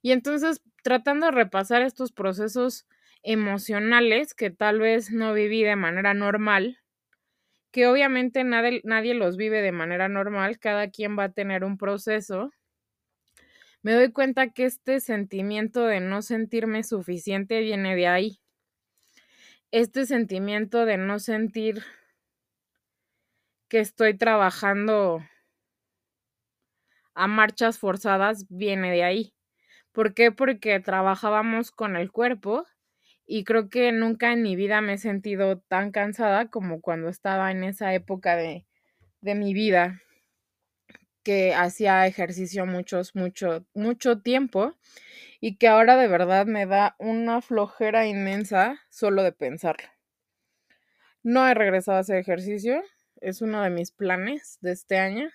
Y 0.01 0.11
entonces, 0.11 0.61
tratando 0.83 1.27
de 1.27 1.31
repasar 1.31 1.81
estos 1.81 2.11
procesos 2.11 2.87
emocionales 3.23 4.33
que 4.33 4.51
tal 4.51 4.79
vez 4.79 5.11
no 5.11 5.33
viví 5.33 5.63
de 5.63 5.75
manera 5.75 6.13
normal, 6.13 6.77
que 7.73 7.87
obviamente 7.87 8.43
nadie, 8.43 9.13
los 9.15 9.35
vive 9.35 9.63
de 9.63 9.71
manera 9.71 10.07
normal, 10.07 10.59
cada 10.59 10.91
quien 10.91 11.17
va 11.17 11.23
a 11.25 11.31
tener 11.31 11.63
un 11.63 11.79
proceso, 11.79 12.51
me 13.81 13.93
doy 13.93 14.11
cuenta 14.11 14.51
que 14.51 14.65
este 14.65 14.99
sentimiento 14.99 15.87
de 15.87 15.99
no 15.99 16.21
sentirme 16.21 16.83
suficiente 16.83 17.61
viene 17.61 17.95
de 17.95 18.07
ahí. 18.07 18.39
Este 19.71 20.05
sentimiento 20.05 20.85
de 20.85 20.97
no 20.97 21.17
sentir 21.17 21.83
que 23.67 23.79
estoy 23.79 24.15
trabajando 24.15 25.25
a 27.15 27.25
marchas 27.25 27.79
forzadas 27.79 28.45
viene 28.49 28.91
de 28.91 29.03
ahí. 29.03 29.33
¿Por 29.91 30.13
qué? 30.13 30.31
Porque 30.31 30.79
trabajábamos 30.79 31.71
con 31.71 31.95
el 31.95 32.11
cuerpo 32.11 32.67
y 33.25 33.43
creo 33.43 33.69
que 33.69 33.91
nunca 33.91 34.33
en 34.33 34.41
mi 34.41 34.55
vida 34.55 34.81
me 34.81 34.93
he 34.93 34.97
sentido 34.97 35.59
tan 35.59 35.91
cansada 35.91 36.49
como 36.49 36.81
cuando 36.81 37.09
estaba 37.09 37.51
en 37.51 37.63
esa 37.63 37.93
época 37.93 38.35
de, 38.35 38.65
de 39.21 39.35
mi 39.35 39.53
vida 39.53 40.01
que 41.23 41.53
hacía 41.53 42.05
ejercicio 42.05 42.65
muchos, 42.65 43.15
mucho, 43.15 43.65
mucho 43.73 44.21
tiempo 44.21 44.73
y 45.39 45.57
que 45.57 45.67
ahora 45.67 45.97
de 45.97 46.07
verdad 46.07 46.45
me 46.45 46.65
da 46.65 46.95
una 46.99 47.41
flojera 47.41 48.07
inmensa 48.07 48.79
solo 48.89 49.23
de 49.23 49.31
pensarlo. 49.31 49.87
No 51.23 51.47
he 51.47 51.53
regresado 51.53 51.97
a 51.97 52.01
hacer 52.01 52.17
ejercicio, 52.17 52.83
es 53.21 53.41
uno 53.41 53.61
de 53.61 53.69
mis 53.69 53.91
planes 53.91 54.57
de 54.59 54.73
este 54.73 54.97
año, 54.97 55.29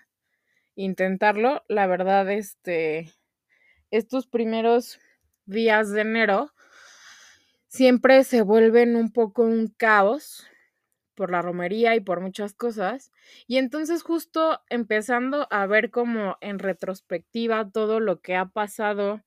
intentarlo. 0.75 1.64
La 1.68 1.87
verdad, 1.87 2.30
este, 2.30 3.11
estos 3.90 4.26
primeros 4.26 5.00
días 5.47 5.90
de 5.90 6.02
enero 6.02 6.52
siempre 7.69 8.25
se 8.25 8.43
vuelven 8.43 8.97
un 8.97 9.13
poco 9.13 9.43
un 9.43 9.69
caos 9.69 10.47
por 11.15 11.31
la 11.31 11.43
romería 11.43 11.97
y 11.97 12.01
por 12.01 12.21
muchas 12.21 12.55
cosas. 12.55 13.13
Y 13.47 13.59
entonces 13.59 14.03
justo 14.03 14.63
empezando 14.71 15.49
a 15.51 15.67
ver 15.67 15.91
como 15.91 16.37
en 16.41 16.59
retrospectiva 16.59 17.71
todo 17.71 18.01
lo 18.01 18.21
que 18.21 18.37
ha 18.37 18.47
pasado 18.47 19.23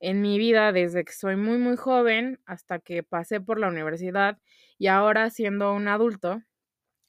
en 0.00 0.20
mi 0.20 0.38
vida 0.38 0.72
desde 0.72 1.04
que 1.04 1.12
soy 1.12 1.36
muy 1.36 1.58
muy 1.58 1.76
joven 1.76 2.40
hasta 2.46 2.80
que 2.80 3.02
pasé 3.02 3.40
por 3.40 3.58
la 3.58 3.68
universidad 3.68 4.38
y 4.78 4.88
ahora 4.88 5.30
siendo 5.30 5.72
un 5.72 5.88
adulto, 5.88 6.42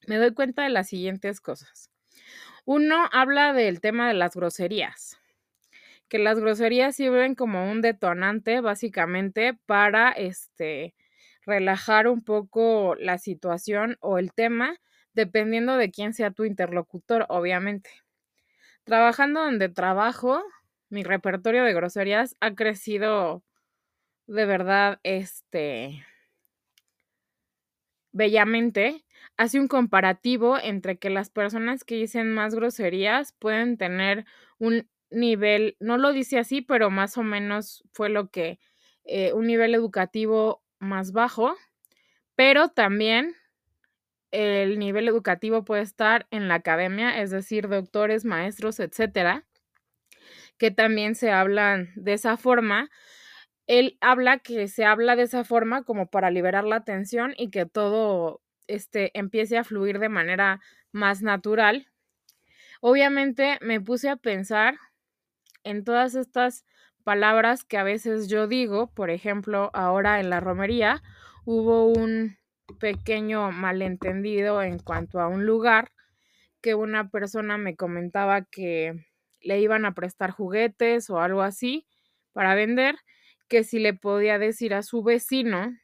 me 0.08 0.18
doy 0.18 0.34
cuenta 0.34 0.64
de 0.64 0.70
las 0.70 0.90
siguientes 0.90 1.42
cosas. 1.42 1.92
Uno 2.66 3.10
habla 3.12 3.54
del 3.54 3.82
tema 3.82 4.08
de 4.08 4.14
las 4.14 4.36
groserías 4.36 5.18
que 6.10 6.20
las 6.20 6.40
groserías 6.40 6.96
sirven 6.96 7.36
como 7.36 7.70
un 7.70 7.82
detonante 7.82 8.62
básicamente 8.62 9.54
para 9.66 10.12
este 10.12 10.96
relajar 11.46 12.08
un 12.08 12.24
poco 12.24 12.96
la 12.96 13.18
situación 13.18 13.98
o 14.02 14.18
el 14.18 14.34
tema 14.34 14.78
dependiendo 15.14 15.78
de 15.78 15.90
quién 15.90 16.14
sea 16.14 16.32
tu 16.32 16.46
interlocutor, 16.46 17.26
obviamente. 17.30 17.90
Trabajando 18.84 19.42
donde 19.44 19.68
trabajo, 19.68 20.44
mi 20.90 21.04
repertorio 21.04 21.64
de 21.64 21.74
groserías 21.74 22.36
ha 22.40 22.54
crecido 22.54 23.44
de 24.28 24.46
verdad 24.46 25.00
este 25.04 26.06
bellamente 28.12 29.06
hace 29.38 29.60
un 29.60 29.68
comparativo 29.68 30.58
entre 30.58 30.98
que 30.98 31.10
las 31.10 31.30
personas 31.30 31.84
que 31.84 31.96
dicen 31.96 32.34
más 32.34 32.56
groserías 32.56 33.34
pueden 33.34 33.78
tener 33.78 34.26
un 34.60 34.88
nivel, 35.12 35.78
no 35.80 35.98
lo 35.98 36.14
dice 36.14 36.40
así, 36.40 36.62
pero 36.62 36.90
más 36.90 37.18
o 37.18 37.24
menos 37.24 37.84
fue 37.94 38.10
lo 38.10 38.30
que, 38.30 38.60
eh, 39.06 39.34
un 39.34 39.48
nivel 39.48 39.76
educativo 39.76 40.64
más 40.80 41.12
bajo, 41.12 41.56
pero 42.36 42.70
también 42.70 43.36
el 44.32 44.80
nivel 44.80 45.08
educativo 45.08 45.64
puede 45.66 45.82
estar 45.84 46.28
en 46.32 46.48
la 46.48 46.56
academia, 46.56 47.22
es 47.22 47.32
decir, 47.32 47.68
doctores, 47.70 48.26
maestros, 48.26 48.80
etcétera, 48.80 49.46
que 50.58 50.72
también 50.72 51.16
se 51.16 51.32
hablan 51.32 51.90
de 51.96 52.14
esa 52.14 52.38
forma. 52.38 52.90
Él 53.68 53.98
habla 54.02 54.40
que 54.40 54.68
se 54.68 54.86
habla 54.86 55.16
de 55.16 55.24
esa 55.24 55.44
forma 55.44 55.84
como 55.84 56.08
para 56.10 56.32
liberar 56.32 56.66
la 56.66 56.84
tensión 56.84 57.34
y 57.38 57.50
que 57.52 57.66
todo 57.66 58.42
este, 58.68 59.18
empiece 59.18 59.58
a 59.58 59.64
fluir 59.64 60.00
de 60.00 60.10
manera 60.10 60.62
más 60.92 61.22
natural. 61.22 61.88
Obviamente 62.82 63.58
me 63.62 63.82
puse 63.82 64.10
a 64.10 64.18
pensar 64.18 64.78
en 65.68 65.84
todas 65.84 66.16
estas 66.16 66.66
palabras 67.04 67.64
que 67.64 67.78
a 67.78 67.84
veces 67.84 68.28
yo 68.28 68.48
digo, 68.48 68.88
por 68.88 69.10
ejemplo, 69.10 69.70
ahora 69.74 70.20
en 70.20 70.30
la 70.30 70.40
romería 70.40 71.02
hubo 71.46 71.88
un 71.88 72.38
pequeño 72.80 73.52
malentendido 73.52 74.62
en 74.62 74.80
cuanto 74.80 75.20
a 75.20 75.28
un 75.28 75.46
lugar 75.46 75.92
que 76.62 76.76
una 76.76 77.10
persona 77.10 77.58
me 77.58 77.76
comentaba 77.76 78.44
que 78.44 79.06
le 79.42 79.62
iban 79.62 79.86
a 79.86 79.94
prestar 79.94 80.32
juguetes 80.32 81.10
o 81.10 81.20
algo 81.20 81.42
así 81.42 81.88
para 82.34 82.56
vender, 82.56 82.96
que 83.48 83.64
si 83.64 83.80
le 83.80 83.94
podía 83.94 84.38
decir 84.38 84.74
a 84.74 84.84
su 84.84 85.04
vecino 85.04 85.78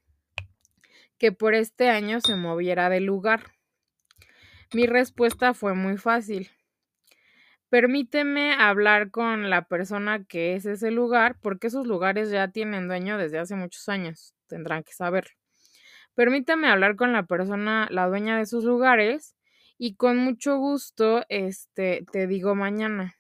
que 1.18 1.32
por 1.32 1.54
este 1.54 1.90
año 1.90 2.20
se 2.20 2.36
moviera 2.36 2.90
del 2.90 3.06
lugar. 3.06 3.54
Mi 4.74 4.88
respuesta 4.88 5.54
fue 5.54 5.74
muy 5.74 5.98
fácil. 5.98 6.50
Permíteme 7.74 8.54
hablar 8.54 9.10
con 9.10 9.50
la 9.50 9.64
persona 9.64 10.24
que 10.26 10.54
es 10.54 10.68
ese 10.68 10.92
lugar, 10.92 11.38
porque 11.42 11.66
esos 11.66 11.88
lugares 11.88 12.30
ya 12.30 12.50
tienen 12.50 12.88
dueño 12.88 13.18
desde 13.18 13.40
hace 13.40 13.56
muchos 13.56 13.90
años, 13.90 14.36
tendrán 14.46 14.84
que 14.84 14.94
saber. 14.94 15.32
Permítame 16.14 16.68
hablar 16.68 16.96
con 16.96 17.14
la 17.14 17.26
persona, 17.26 17.88
la 17.90 18.06
dueña 18.06 18.36
de 18.38 18.44
esos 18.44 18.64
lugares, 18.64 19.36
y 19.80 19.96
con 19.96 20.18
mucho 20.18 20.58
gusto, 20.58 21.24
este, 21.30 22.06
te 22.12 22.28
digo 22.28 22.54
mañana. 22.54 23.16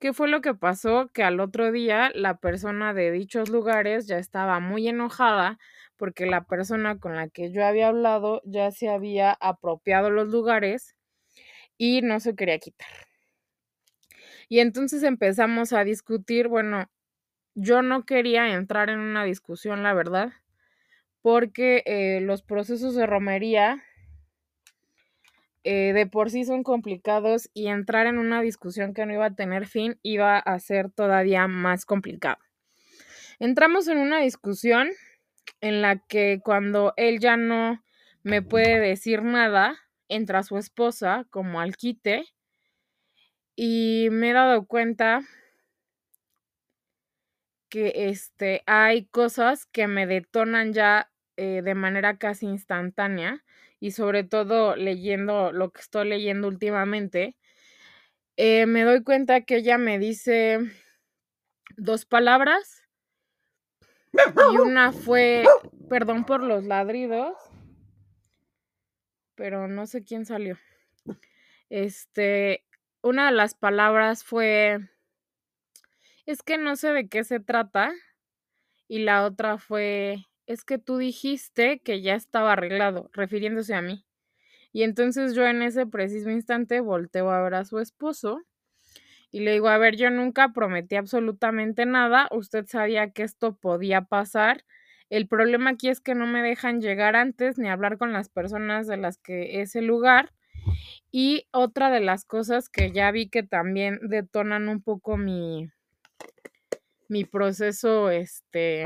¿Qué 0.00 0.12
fue 0.12 0.26
lo 0.26 0.40
que 0.40 0.54
pasó? 0.54 1.08
Que 1.14 1.22
al 1.22 1.38
otro 1.38 1.70
día 1.70 2.10
la 2.16 2.38
persona 2.38 2.92
de 2.92 3.12
dichos 3.12 3.50
lugares 3.50 4.08
ya 4.08 4.18
estaba 4.18 4.58
muy 4.58 4.88
enojada 4.88 5.60
porque 5.96 6.26
la 6.26 6.42
persona 6.42 6.98
con 6.98 7.14
la 7.14 7.28
que 7.28 7.52
yo 7.52 7.64
había 7.64 7.86
hablado 7.86 8.42
ya 8.44 8.72
se 8.72 8.88
había 8.88 9.30
apropiado 9.30 10.10
los 10.10 10.26
lugares 10.26 10.96
y 11.76 12.02
no 12.02 12.18
se 12.18 12.34
quería 12.34 12.58
quitar. 12.58 13.07
Y 14.48 14.60
entonces 14.60 15.02
empezamos 15.02 15.72
a 15.72 15.84
discutir, 15.84 16.48
bueno, 16.48 16.90
yo 17.54 17.82
no 17.82 18.04
quería 18.04 18.54
entrar 18.54 18.88
en 18.88 19.00
una 19.00 19.24
discusión, 19.24 19.82
la 19.82 19.92
verdad, 19.92 20.32
porque 21.22 21.82
eh, 21.86 22.20
los 22.22 22.42
procesos 22.42 22.94
de 22.94 23.06
romería 23.06 23.84
eh, 25.64 25.92
de 25.92 26.06
por 26.06 26.30
sí 26.30 26.44
son 26.44 26.62
complicados 26.62 27.50
y 27.52 27.66
entrar 27.66 28.06
en 28.06 28.18
una 28.18 28.40
discusión 28.40 28.94
que 28.94 29.04
no 29.04 29.12
iba 29.12 29.26
a 29.26 29.34
tener 29.34 29.66
fin 29.66 29.98
iba 30.02 30.38
a 30.38 30.58
ser 30.60 30.90
todavía 30.90 31.46
más 31.46 31.84
complicado. 31.84 32.38
Entramos 33.38 33.88
en 33.88 33.98
una 33.98 34.20
discusión 34.20 34.88
en 35.60 35.82
la 35.82 35.98
que 35.98 36.40
cuando 36.42 36.94
él 36.96 37.18
ya 37.18 37.36
no 37.36 37.82
me 38.22 38.40
puede 38.40 38.80
decir 38.80 39.22
nada, 39.22 39.76
entra 40.08 40.42
su 40.42 40.56
esposa 40.56 41.26
como 41.30 41.60
al 41.60 41.76
quite 41.76 42.24
y 43.60 44.06
me 44.12 44.30
he 44.30 44.32
dado 44.34 44.66
cuenta 44.66 45.22
que 47.68 48.08
este, 48.08 48.62
hay 48.66 49.06
cosas 49.06 49.66
que 49.66 49.88
me 49.88 50.06
detonan 50.06 50.72
ya 50.72 51.10
eh, 51.36 51.62
de 51.64 51.74
manera 51.74 52.18
casi 52.18 52.46
instantánea 52.46 53.44
y 53.80 53.90
sobre 53.90 54.22
todo 54.22 54.76
leyendo 54.76 55.50
lo 55.50 55.72
que 55.72 55.80
estoy 55.80 56.08
leyendo 56.08 56.46
últimamente, 56.46 57.36
eh, 58.36 58.66
me 58.66 58.84
doy 58.84 59.02
cuenta 59.02 59.40
que 59.40 59.56
ella 59.56 59.76
me 59.76 59.98
dice 59.98 60.60
dos 61.76 62.06
palabras 62.06 62.84
y 64.52 64.56
una 64.56 64.92
fue, 64.92 65.44
perdón 65.88 66.24
por 66.24 66.44
los 66.44 66.62
ladridos, 66.62 67.36
pero 69.34 69.66
no 69.66 69.86
sé 69.86 70.04
quién 70.04 70.26
salió. 70.26 70.56
Este, 71.70 72.64
una 73.02 73.26
de 73.26 73.32
las 73.32 73.54
palabras 73.54 74.24
fue, 74.24 74.78
es 76.26 76.42
que 76.42 76.58
no 76.58 76.76
sé 76.76 76.92
de 76.92 77.08
qué 77.08 77.24
se 77.24 77.40
trata, 77.40 77.92
y 78.88 79.00
la 79.00 79.24
otra 79.24 79.58
fue, 79.58 80.24
es 80.46 80.64
que 80.64 80.78
tú 80.78 80.96
dijiste 80.96 81.80
que 81.80 82.00
ya 82.00 82.14
estaba 82.14 82.54
arreglado, 82.54 83.10
refiriéndose 83.12 83.74
a 83.74 83.82
mí. 83.82 84.04
Y 84.72 84.82
entonces 84.82 85.34
yo 85.34 85.46
en 85.46 85.62
ese 85.62 85.86
preciso 85.86 86.30
instante 86.30 86.80
volteo 86.80 87.30
a 87.30 87.42
ver 87.42 87.54
a 87.54 87.64
su 87.64 87.78
esposo 87.78 88.42
y 89.30 89.40
le 89.40 89.52
digo, 89.52 89.68
a 89.68 89.78
ver, 89.78 89.96
yo 89.96 90.10
nunca 90.10 90.52
prometí 90.52 90.96
absolutamente 90.96 91.86
nada, 91.86 92.28
usted 92.32 92.66
sabía 92.66 93.10
que 93.10 93.22
esto 93.22 93.56
podía 93.56 94.02
pasar. 94.02 94.64
El 95.10 95.28
problema 95.28 95.70
aquí 95.70 95.88
es 95.88 96.00
que 96.00 96.14
no 96.14 96.26
me 96.26 96.42
dejan 96.42 96.80
llegar 96.80 97.16
antes 97.16 97.58
ni 97.58 97.68
hablar 97.68 97.98
con 97.98 98.12
las 98.12 98.28
personas 98.28 98.86
de 98.86 98.96
las 98.96 99.18
que 99.18 99.60
es 99.60 99.76
el 99.76 99.86
lugar. 99.86 100.32
Y 101.10 101.46
otra 101.52 101.90
de 101.90 102.00
las 102.00 102.24
cosas 102.24 102.68
que 102.68 102.92
ya 102.92 103.10
vi 103.10 103.28
que 103.28 103.42
también 103.42 103.98
detonan 104.02 104.68
un 104.68 104.82
poco 104.82 105.16
mi, 105.16 105.70
mi 107.08 107.24
proceso, 107.24 108.10
este, 108.10 108.84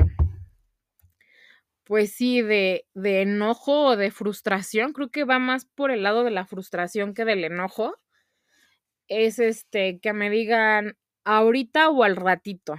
pues 1.83 2.13
sí, 2.13 2.41
de, 2.41 2.85
de 2.93 3.21
enojo 3.21 3.87
o 3.87 3.97
de 3.97 4.11
frustración, 4.11 4.93
creo 4.93 5.09
que 5.09 5.25
va 5.25 5.39
más 5.39 5.65
por 5.65 5.91
el 5.91 6.03
lado 6.03 6.23
de 6.23 6.31
la 6.31 6.45
frustración 6.45 7.13
que 7.13 7.25
del 7.25 7.43
enojo, 7.43 7.95
es 9.07 9.39
este, 9.39 9.99
que 9.99 10.13
me 10.13 10.29
digan 10.29 10.97
ahorita 11.25 11.89
o 11.89 12.03
al 12.03 12.15
ratito. 12.15 12.75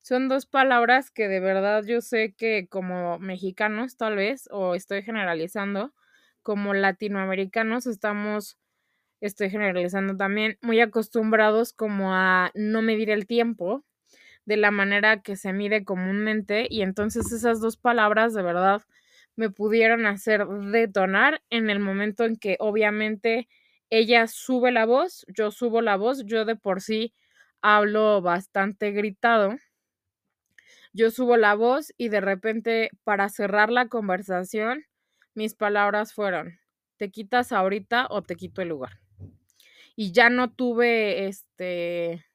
Son 0.00 0.28
dos 0.28 0.46
palabras 0.46 1.10
que 1.10 1.28
de 1.28 1.40
verdad 1.40 1.84
yo 1.84 2.00
sé 2.00 2.34
que 2.34 2.66
como 2.68 3.18
mexicanos 3.18 3.96
tal 3.96 4.16
vez, 4.16 4.48
o 4.50 4.74
estoy 4.74 5.02
generalizando, 5.02 5.92
como 6.48 6.72
latinoamericanos 6.72 7.86
estamos, 7.86 8.56
estoy 9.20 9.50
generalizando 9.50 10.16
también, 10.16 10.56
muy 10.62 10.80
acostumbrados 10.80 11.74
como 11.74 12.14
a 12.14 12.52
no 12.54 12.80
medir 12.80 13.10
el 13.10 13.26
tiempo 13.26 13.84
de 14.46 14.56
la 14.56 14.70
manera 14.70 15.20
que 15.20 15.36
se 15.36 15.52
mide 15.52 15.84
comúnmente 15.84 16.66
y 16.70 16.80
entonces 16.80 17.32
esas 17.32 17.60
dos 17.60 17.76
palabras 17.76 18.32
de 18.32 18.42
verdad 18.42 18.80
me 19.36 19.50
pudieron 19.50 20.06
hacer 20.06 20.46
detonar 20.48 21.42
en 21.50 21.68
el 21.68 21.80
momento 21.80 22.24
en 22.24 22.38
que 22.38 22.56
obviamente 22.60 23.46
ella 23.90 24.26
sube 24.26 24.72
la 24.72 24.86
voz, 24.86 25.26
yo 25.28 25.50
subo 25.50 25.82
la 25.82 25.96
voz, 25.96 26.24
yo 26.24 26.46
de 26.46 26.56
por 26.56 26.80
sí 26.80 27.12
hablo 27.60 28.22
bastante 28.22 28.92
gritado. 28.92 29.54
Yo 30.94 31.10
subo 31.10 31.36
la 31.36 31.54
voz 31.54 31.92
y 31.98 32.08
de 32.08 32.22
repente 32.22 32.90
para 33.04 33.28
cerrar 33.28 33.70
la 33.70 33.88
conversación 33.88 34.86
mis 35.38 35.54
palabras 35.54 36.12
fueron, 36.12 36.58
te 36.96 37.12
quitas 37.12 37.52
ahorita 37.52 38.08
o 38.10 38.22
te 38.22 38.34
quito 38.34 38.60
el 38.60 38.70
lugar. 38.70 38.98
Y 39.94 40.10
ya 40.10 40.30
no 40.30 40.50
tuve 40.50 41.28
este 41.28 42.26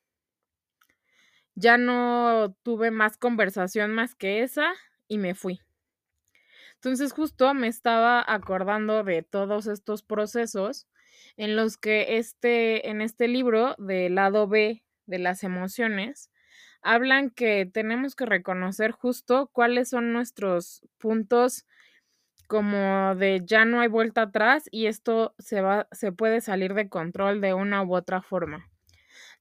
ya 1.53 1.77
no 1.77 2.55
tuve 2.63 2.91
más 2.91 3.17
conversación 3.17 3.93
más 3.93 4.15
que 4.15 4.41
esa 4.41 4.71
y 5.09 5.17
me 5.17 5.35
fui. 5.35 5.59
Entonces 6.75 7.11
justo 7.11 7.53
me 7.53 7.67
estaba 7.67 8.23
acordando 8.25 9.03
de 9.03 9.21
todos 9.21 9.67
estos 9.67 10.01
procesos 10.01 10.87
en 11.35 11.57
los 11.57 11.75
que 11.75 12.17
este, 12.17 12.89
en 12.89 13.01
este 13.01 13.27
libro 13.27 13.75
del 13.79 14.15
lado 14.15 14.47
B 14.47 14.81
de 15.07 15.19
las 15.19 15.43
emociones, 15.43 16.31
hablan 16.81 17.31
que 17.31 17.65
tenemos 17.65 18.15
que 18.15 18.25
reconocer 18.25 18.91
justo 18.91 19.49
cuáles 19.51 19.89
son 19.89 20.13
nuestros 20.13 20.87
puntos 20.97 21.65
como 22.47 23.15
de 23.15 23.41
ya 23.45 23.65
no 23.65 23.79
hay 23.79 23.87
vuelta 23.87 24.23
atrás 24.23 24.67
y 24.71 24.87
esto 24.87 25.33
se 25.39 25.61
va 25.61 25.87
se 25.91 26.11
puede 26.11 26.41
salir 26.41 26.73
de 26.73 26.89
control 26.89 27.41
de 27.41 27.53
una 27.53 27.83
u 27.83 27.95
otra 27.95 28.21
forma. 28.21 28.69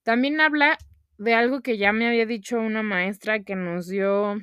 También 0.03 0.41
habla 0.41 0.79
de 1.19 1.35
algo 1.35 1.61
que 1.61 1.79
ya 1.79 1.93
me 1.93 2.09
había 2.09 2.27
dicho 2.27 2.59
una 2.59 2.83
maestra 2.83 3.45
que 3.45 3.55
nos 3.55 3.87
dio 3.87 4.41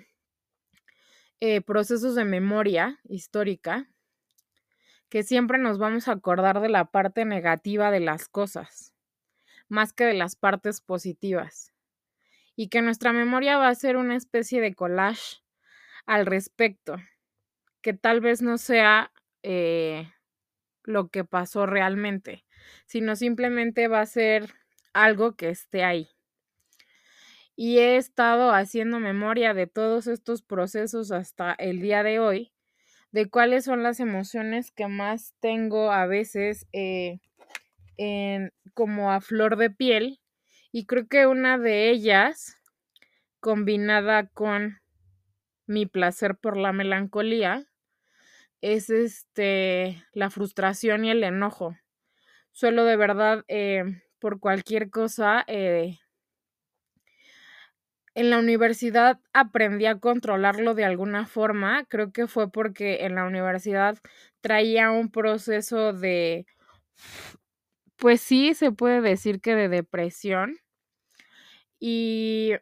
eh, 1.42 1.62
procesos 1.62 2.16
de 2.16 2.26
memoria 2.26 3.00
histórica, 3.04 3.90
que 5.10 5.24
siempre 5.24 5.58
nos 5.58 5.78
vamos 5.78 6.08
a 6.08 6.14
acordar 6.14 6.62
de 6.62 6.70
la 6.70 6.86
parte 6.86 7.26
negativa 7.26 7.92
de 7.92 8.00
las 8.00 8.28
cosas, 8.28 8.94
más 9.68 9.94
que 9.94 10.06
de 10.06 10.14
las 10.14 10.36
partes 10.36 10.82
positivas, 10.82 11.74
y 12.56 12.68
que 12.68 12.82
nuestra 12.82 13.14
memoria 13.14 13.58
va 13.58 13.70
a 13.70 13.76
ser 13.76 13.98
una 13.98 14.16
especie 14.16 14.62
de 14.62 14.76
collage 14.76 15.38
al 16.06 16.26
respecto, 16.26 16.98
que 17.90 17.94
tal 17.96 18.22
vez 18.22 18.44
no 18.44 18.60
sea 18.60 19.12
eh, 19.42 20.08
lo 20.84 21.10
que 21.10 21.24
pasó 21.24 21.66
realmente, 21.66 22.46
sino 22.86 23.16
simplemente 23.16 23.88
va 23.88 24.02
a 24.02 24.06
ser 24.06 24.54
algo 24.94 25.36
que 25.36 25.50
esté 25.50 25.84
ahí. 25.84 26.08
Y 27.56 27.80
he 27.80 27.98
estado 27.98 28.52
haciendo 28.52 29.00
memoria 29.00 29.56
de 29.56 29.66
todos 29.66 30.06
estos 30.06 30.44
procesos 30.44 31.12
hasta 31.12 31.54
el 31.54 31.82
día 31.82 32.04
de 32.04 32.20
hoy, 32.20 32.54
de 33.12 33.28
cuáles 33.28 33.66
son 33.66 33.82
las 33.82 34.00
emociones 34.00 34.70
que 34.70 34.86
más 34.86 35.34
tengo 35.40 35.92
a 35.92 36.06
veces 36.06 36.68
eh, 36.72 37.18
como 38.76 39.12
a 39.12 39.20
flor 39.20 39.58
de 39.58 39.72
piel. 39.72 40.20
Y 40.72 40.86
creo 40.86 41.08
que 41.08 41.26
una 41.26 41.58
de 41.58 41.90
ellas, 41.90 42.56
combinada 43.40 44.28
con 44.28 44.80
mi 45.66 45.88
placer 45.88 46.38
por 46.38 46.56
la 46.56 46.72
melancolía, 46.72 47.66
es 48.62 48.90
este 48.90 50.04
la 50.14 50.30
frustración 50.30 51.06
y 51.06 51.12
el 51.12 51.24
enojo. 51.24 51.78
Suelo 52.52 52.86
de 52.86 52.98
verdad 52.98 53.44
eh, 53.48 53.84
por 54.20 54.40
cualquier 54.40 54.90
cosa. 54.90 55.44
Eh, 55.48 55.98
en 58.16 58.30
la 58.30 58.40
universidad 58.40 59.20
aprendí 59.34 59.86
a 59.86 60.00
controlarlo 60.00 60.74
de 60.74 60.86
alguna 60.86 61.26
forma. 61.26 61.86
Creo 61.86 62.12
que 62.12 62.28
fue 62.28 62.52
porque 62.52 63.06
en 63.06 63.16
la 63.16 63.26
universidad 63.26 63.98
traía 64.42 64.92
un 64.92 65.10
proceso 65.10 65.94
de, 65.94 66.46
pues 67.98 68.22
sí, 68.22 68.54
se 68.54 68.72
puede 68.72 69.02
decir 69.02 69.42
que 69.42 69.56
de 69.56 69.70
depresión. 69.70 70.58
Y 71.80 72.54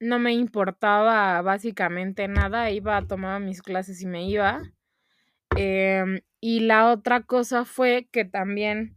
no 0.00 0.18
me 0.18 0.32
importaba 0.34 1.40
básicamente 1.42 2.28
nada. 2.28 2.70
Iba, 2.70 3.06
tomaba 3.06 3.38
mis 3.38 3.62
clases 3.62 4.02
y 4.02 4.06
me 4.06 4.28
iba. 4.28 4.60
Em, 5.56 6.20
y 6.40 6.60
la 6.60 6.90
otra 6.90 7.22
cosa 7.22 7.64
fue 7.64 8.08
que 8.12 8.24
también 8.24 8.96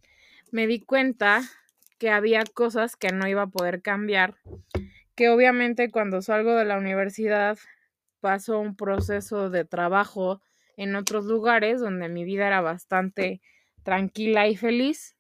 me 0.52 0.68
di 0.68 0.80
cuenta 0.82 1.42
que 1.98 2.10
había 2.10 2.44
cosas 2.46 2.96
que 2.96 3.10
no 3.10 3.28
iba 3.28 3.44
a 3.44 3.48
poder 3.48 3.82
cambiar, 3.82 4.36
que 5.16 5.30
obviamente 5.30 5.92
cuando 5.92 6.22
salgo 6.22 6.56
de 6.56 6.66
la 6.66 6.78
universidad 6.78 7.58
paso 8.22 8.60
un 8.60 8.76
proceso 8.76 9.50
de 9.50 9.66
trabajo 9.66 10.42
en 10.78 10.96
otros 10.96 11.26
lugares 11.26 11.82
donde 11.82 12.10
mi 12.10 12.24
vida 12.24 12.48
era 12.48 12.62
bastante 12.62 13.42
tranquila 13.84 14.48
y 14.48 14.56
feliz. 14.56 15.16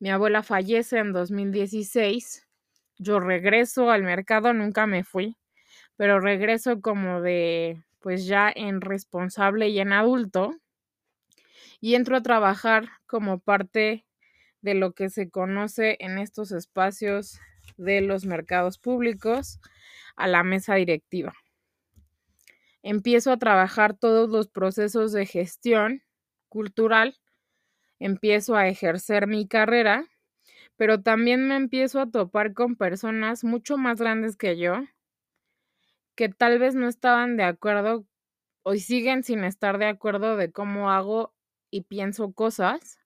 Mi 0.00 0.10
abuela 0.10 0.42
fallece 0.42 0.98
en 0.98 1.12
2016. 1.12 2.46
Yo 2.98 3.20
regreso 3.20 3.90
al 3.90 4.02
mercado, 4.04 4.52
nunca 4.54 4.86
me 4.86 5.04
fui, 5.04 5.36
pero 5.96 6.20
regreso 6.20 6.80
como 6.80 7.20
de, 7.22 7.82
pues 8.00 8.26
ya 8.26 8.52
en 8.54 8.80
responsable 8.80 9.68
y 9.70 9.80
en 9.80 9.92
adulto. 9.92 10.52
Y 11.82 11.96
entro 11.96 12.16
a 12.16 12.22
trabajar 12.22 12.90
como 13.06 13.40
parte 13.40 14.06
de 14.60 14.74
lo 14.74 14.92
que 14.92 15.10
se 15.10 15.30
conoce 15.30 15.96
en 15.98 16.16
estos 16.16 16.52
espacios 16.52 17.40
de 17.76 18.00
los 18.02 18.24
mercados 18.24 18.78
públicos 18.78 19.58
a 20.14 20.28
la 20.28 20.44
mesa 20.44 20.76
directiva. 20.76 21.34
Empiezo 22.84 23.32
a 23.32 23.36
trabajar 23.36 23.94
todos 23.94 24.30
los 24.30 24.46
procesos 24.46 25.10
de 25.10 25.26
gestión 25.26 26.04
cultural, 26.48 27.18
empiezo 27.98 28.54
a 28.54 28.68
ejercer 28.68 29.26
mi 29.26 29.48
carrera, 29.48 30.06
pero 30.76 31.02
también 31.02 31.48
me 31.48 31.56
empiezo 31.56 32.00
a 32.00 32.08
topar 32.12 32.54
con 32.54 32.76
personas 32.76 33.42
mucho 33.42 33.76
más 33.76 33.98
grandes 34.00 34.36
que 34.36 34.56
yo, 34.56 34.84
que 36.14 36.28
tal 36.28 36.60
vez 36.60 36.76
no 36.76 36.86
estaban 36.86 37.36
de 37.36 37.42
acuerdo 37.42 38.06
o 38.62 38.74
siguen 38.76 39.24
sin 39.24 39.42
estar 39.42 39.78
de 39.78 39.86
acuerdo 39.86 40.36
de 40.36 40.52
cómo 40.52 40.92
hago 40.92 41.34
y 41.72 41.82
pienso 41.82 42.32
cosas 42.32 43.00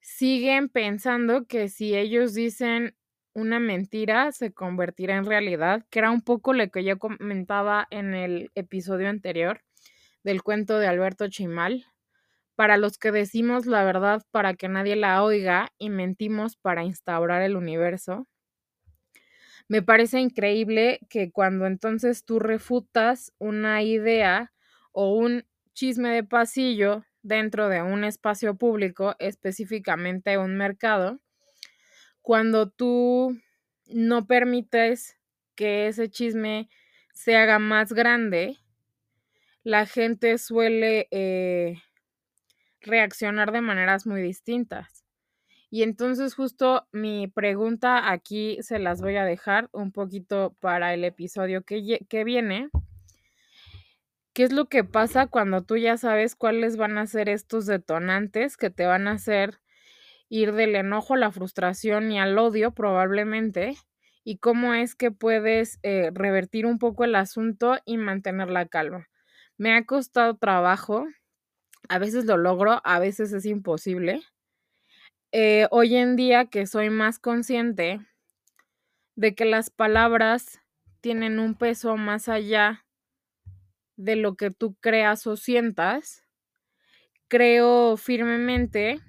siguen 0.00 0.68
pensando 0.70 1.46
que 1.46 1.68
si 1.68 1.94
ellos 1.94 2.34
dicen 2.34 2.96
una 3.34 3.60
mentira 3.60 4.32
se 4.32 4.52
convertirá 4.52 5.16
en 5.16 5.26
realidad, 5.26 5.84
que 5.90 5.98
era 5.98 6.10
un 6.10 6.22
poco 6.22 6.54
lo 6.54 6.68
que 6.70 6.82
yo 6.82 6.98
comentaba 6.98 7.86
en 7.90 8.14
el 8.14 8.50
episodio 8.54 9.10
anterior 9.10 9.62
del 10.24 10.42
cuento 10.42 10.78
de 10.78 10.86
Alberto 10.86 11.28
Chimal. 11.28 11.84
Para 12.56 12.78
los 12.78 12.98
que 12.98 13.12
decimos 13.12 13.66
la 13.66 13.84
verdad 13.84 14.22
para 14.32 14.54
que 14.54 14.68
nadie 14.68 14.96
la 14.96 15.22
oiga 15.22 15.72
y 15.78 15.90
mentimos 15.90 16.56
para 16.56 16.84
instaurar 16.84 17.42
el 17.42 17.54
universo. 17.54 18.26
Me 19.68 19.82
parece 19.82 20.20
increíble 20.20 21.00
que 21.10 21.30
cuando 21.30 21.66
entonces 21.66 22.24
tú 22.24 22.38
refutas 22.38 23.32
una 23.38 23.82
idea 23.82 24.52
o 24.92 25.14
un 25.14 25.44
chisme 25.74 26.08
de 26.08 26.24
pasillo 26.24 27.04
dentro 27.28 27.68
de 27.68 27.82
un 27.82 28.02
espacio 28.04 28.56
público, 28.56 29.14
específicamente 29.18 30.38
un 30.38 30.56
mercado, 30.56 31.20
cuando 32.22 32.68
tú 32.68 33.38
no 33.86 34.26
permites 34.26 35.16
que 35.54 35.86
ese 35.88 36.10
chisme 36.10 36.68
se 37.12 37.36
haga 37.36 37.58
más 37.58 37.92
grande, 37.92 38.56
la 39.62 39.86
gente 39.86 40.38
suele 40.38 41.08
eh, 41.10 41.82
reaccionar 42.80 43.52
de 43.52 43.60
maneras 43.60 44.06
muy 44.06 44.22
distintas. 44.22 45.04
Y 45.70 45.82
entonces 45.82 46.34
justo 46.34 46.86
mi 46.92 47.28
pregunta 47.28 48.10
aquí 48.10 48.56
se 48.62 48.78
las 48.78 49.02
voy 49.02 49.16
a 49.16 49.24
dejar 49.24 49.68
un 49.72 49.92
poquito 49.92 50.56
para 50.60 50.94
el 50.94 51.04
episodio 51.04 51.62
que, 51.62 52.06
que 52.08 52.24
viene 52.24 52.70
¿Qué 54.38 54.44
es 54.44 54.52
lo 54.52 54.66
que 54.66 54.84
pasa 54.84 55.26
cuando 55.26 55.64
tú 55.64 55.76
ya 55.78 55.96
sabes 55.96 56.36
cuáles 56.36 56.76
van 56.76 56.96
a 56.96 57.08
ser 57.08 57.28
estos 57.28 57.66
detonantes 57.66 58.56
que 58.56 58.70
te 58.70 58.86
van 58.86 59.08
a 59.08 59.14
hacer 59.14 59.58
ir 60.28 60.52
del 60.52 60.76
enojo 60.76 61.16
la 61.16 61.32
frustración 61.32 62.12
y 62.12 62.20
al 62.20 62.38
odio 62.38 62.70
probablemente? 62.70 63.74
¿Y 64.22 64.38
cómo 64.38 64.74
es 64.74 64.94
que 64.94 65.10
puedes 65.10 65.80
eh, 65.82 66.12
revertir 66.14 66.66
un 66.66 66.78
poco 66.78 67.02
el 67.02 67.16
asunto 67.16 67.78
y 67.84 67.96
mantener 67.96 68.48
la 68.48 68.66
calma? 68.66 69.08
Me 69.56 69.74
ha 69.74 69.84
costado 69.84 70.36
trabajo, 70.36 71.08
a 71.88 71.98
veces 71.98 72.24
lo 72.24 72.36
logro, 72.36 72.80
a 72.84 73.00
veces 73.00 73.32
es 73.32 73.44
imposible. 73.44 74.22
Eh, 75.32 75.66
hoy 75.72 75.96
en 75.96 76.14
día 76.14 76.44
que 76.44 76.68
soy 76.68 76.90
más 76.90 77.18
consciente 77.18 77.98
de 79.16 79.34
que 79.34 79.46
las 79.46 79.68
palabras 79.68 80.60
tienen 81.00 81.40
un 81.40 81.56
peso 81.56 81.96
más 81.96 82.28
allá 82.28 82.84
de 83.98 84.16
lo 84.16 84.36
que 84.36 84.50
tú 84.50 84.76
creas 84.80 85.26
o 85.26 85.36
sientas, 85.36 86.22
creo 87.26 87.96
firmemente 87.96 89.00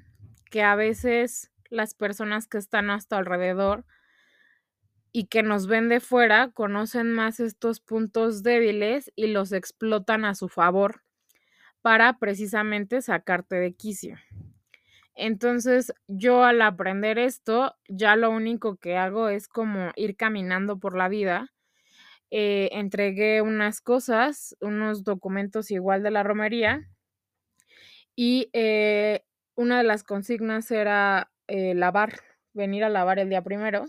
que 0.50 0.64
a 0.64 0.76
veces 0.76 1.52
las 1.70 1.94
personas 1.94 2.48
que 2.48 2.58
están 2.58 2.90
a 2.90 3.00
tu 3.00 3.16
alrededor 3.16 3.86
y 5.12 5.28
que 5.28 5.44
nos 5.44 5.68
ven 5.68 5.90
de 5.90 6.00
fuera 6.00 6.50
conocen 6.52 7.14
más 7.14 7.40
estos 7.40 7.80
puntos 7.80 8.42
débiles 8.42 9.12
y 9.16 9.28
los 9.28 9.52
explotan 9.52 10.26
a 10.26 10.34
su 10.34 10.50
favor 10.50 11.04
para 11.82 12.18
precisamente 12.18 13.02
sacarte 13.04 13.56
de 13.58 13.74
quicio. 13.74 14.18
Entonces 15.14 15.94
yo 16.08 16.44
al 16.44 16.64
aprender 16.64 17.20
esto, 17.20 17.76
ya 17.88 18.16
lo 18.16 18.32
único 18.32 18.78
que 18.78 18.98
hago 18.98 19.30
es 19.30 19.48
como 19.48 19.92
ir 19.96 20.16
caminando 20.16 20.80
por 20.80 20.98
la 20.98 21.10
vida 21.10 21.52
eh, 22.32 22.70
entregué 22.74 23.42
unas 23.42 23.82
cosas, 23.82 24.56
unos 24.62 25.04
documentos 25.04 25.72
igual 25.72 26.04
de 26.04 26.12
la 26.12 26.24
romería 26.24 26.88
y 28.16 28.50
eh, 28.54 29.24
una 29.56 29.80
de 29.80 29.84
las 29.84 30.04
consignas 30.04 30.70
era 30.72 31.32
eh, 31.48 31.74
lavar, 31.74 32.20
venir 32.54 32.84
a 32.84 32.90
lavar 32.90 33.20
el 33.20 33.30
día 33.30 33.42
primero. 33.44 33.86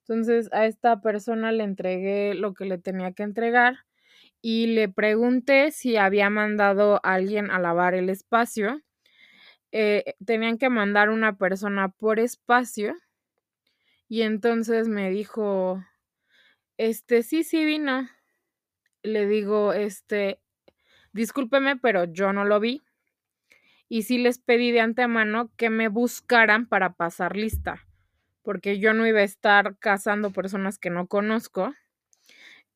Entonces 0.00 0.48
a 0.52 0.66
esta 0.66 1.00
persona 1.00 1.52
le 1.52 1.64
entregué 1.64 2.34
lo 2.34 2.54
que 2.54 2.64
le 2.64 2.78
tenía 2.78 3.12
que 3.12 3.24
entregar 3.24 3.76
y 4.42 4.68
le 4.68 4.88
pregunté 4.88 5.72
si 5.72 5.96
había 5.96 6.30
mandado 6.30 6.96
a 7.02 7.14
alguien 7.14 7.50
a 7.50 7.58
lavar 7.58 7.94
el 7.94 8.08
espacio. 8.10 8.82
tenían 10.24 10.58
que 10.58 10.70
mandar 10.70 11.10
una 11.10 11.36
persona 11.36 11.90
por 11.90 12.18
espacio 12.20 12.96
y 14.08 14.22
entonces 14.22 14.88
me 14.88 15.10
dijo, 15.10 15.82
este, 16.78 17.22
sí, 17.22 17.44
sí 17.44 17.64
vino. 17.64 18.08
Le 19.02 19.26
digo, 19.26 19.72
este, 19.72 20.40
discúlpeme, 21.12 21.76
pero 21.76 22.04
yo 22.04 22.32
no 22.32 22.44
lo 22.44 22.60
vi. 22.60 22.82
Y 23.88 24.02
sí 24.02 24.18
les 24.18 24.38
pedí 24.38 24.72
de 24.72 24.80
antemano 24.80 25.50
que 25.56 25.70
me 25.70 25.88
buscaran 25.88 26.66
para 26.66 26.94
pasar 26.94 27.36
lista, 27.36 27.86
porque 28.42 28.78
yo 28.80 28.94
no 28.94 29.06
iba 29.06 29.20
a 29.20 29.24
estar 29.24 29.78
cazando 29.78 30.32
personas 30.32 30.78
que 30.78 30.90
no 30.90 31.06
conozco. 31.06 31.72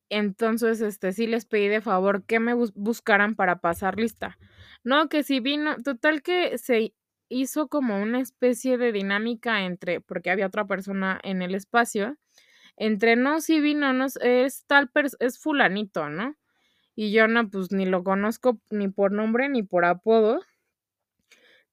Entonces, 0.09 0.81
este, 0.81 1.13
sí 1.13 1.25
les 1.27 1.45
pedí 1.45 1.67
de 1.69 1.81
favor 1.81 2.25
que 2.25 2.39
me 2.39 2.53
buscaran 2.53 3.35
para 3.35 3.59
pasar 3.61 3.97
lista. 3.97 4.37
No, 4.83 5.07
que 5.09 5.23
si 5.23 5.39
vino, 5.39 5.77
total 5.83 6.21
que 6.21 6.57
se 6.57 6.93
hizo 7.29 7.69
como 7.69 8.01
una 8.01 8.19
especie 8.19 8.77
de 8.77 8.91
dinámica 8.91 9.63
entre, 9.63 10.01
porque 10.01 10.29
había 10.29 10.47
otra 10.47 10.65
persona 10.67 11.19
en 11.23 11.41
el 11.41 11.55
espacio, 11.55 12.17
entre 12.81 13.15
no, 13.15 13.41
sí 13.41 13.61
vino, 13.61 13.93
no, 13.93 14.07
es 14.21 14.65
tal, 14.65 14.89
es 15.19 15.37
fulanito, 15.37 16.09
¿no? 16.09 16.35
Y 16.95 17.11
yo 17.11 17.27
no, 17.27 17.47
pues 17.47 17.71
ni 17.71 17.85
lo 17.85 18.03
conozco 18.03 18.59
ni 18.71 18.87
por 18.87 19.11
nombre 19.11 19.49
ni 19.49 19.61
por 19.61 19.85
apodo. 19.85 20.41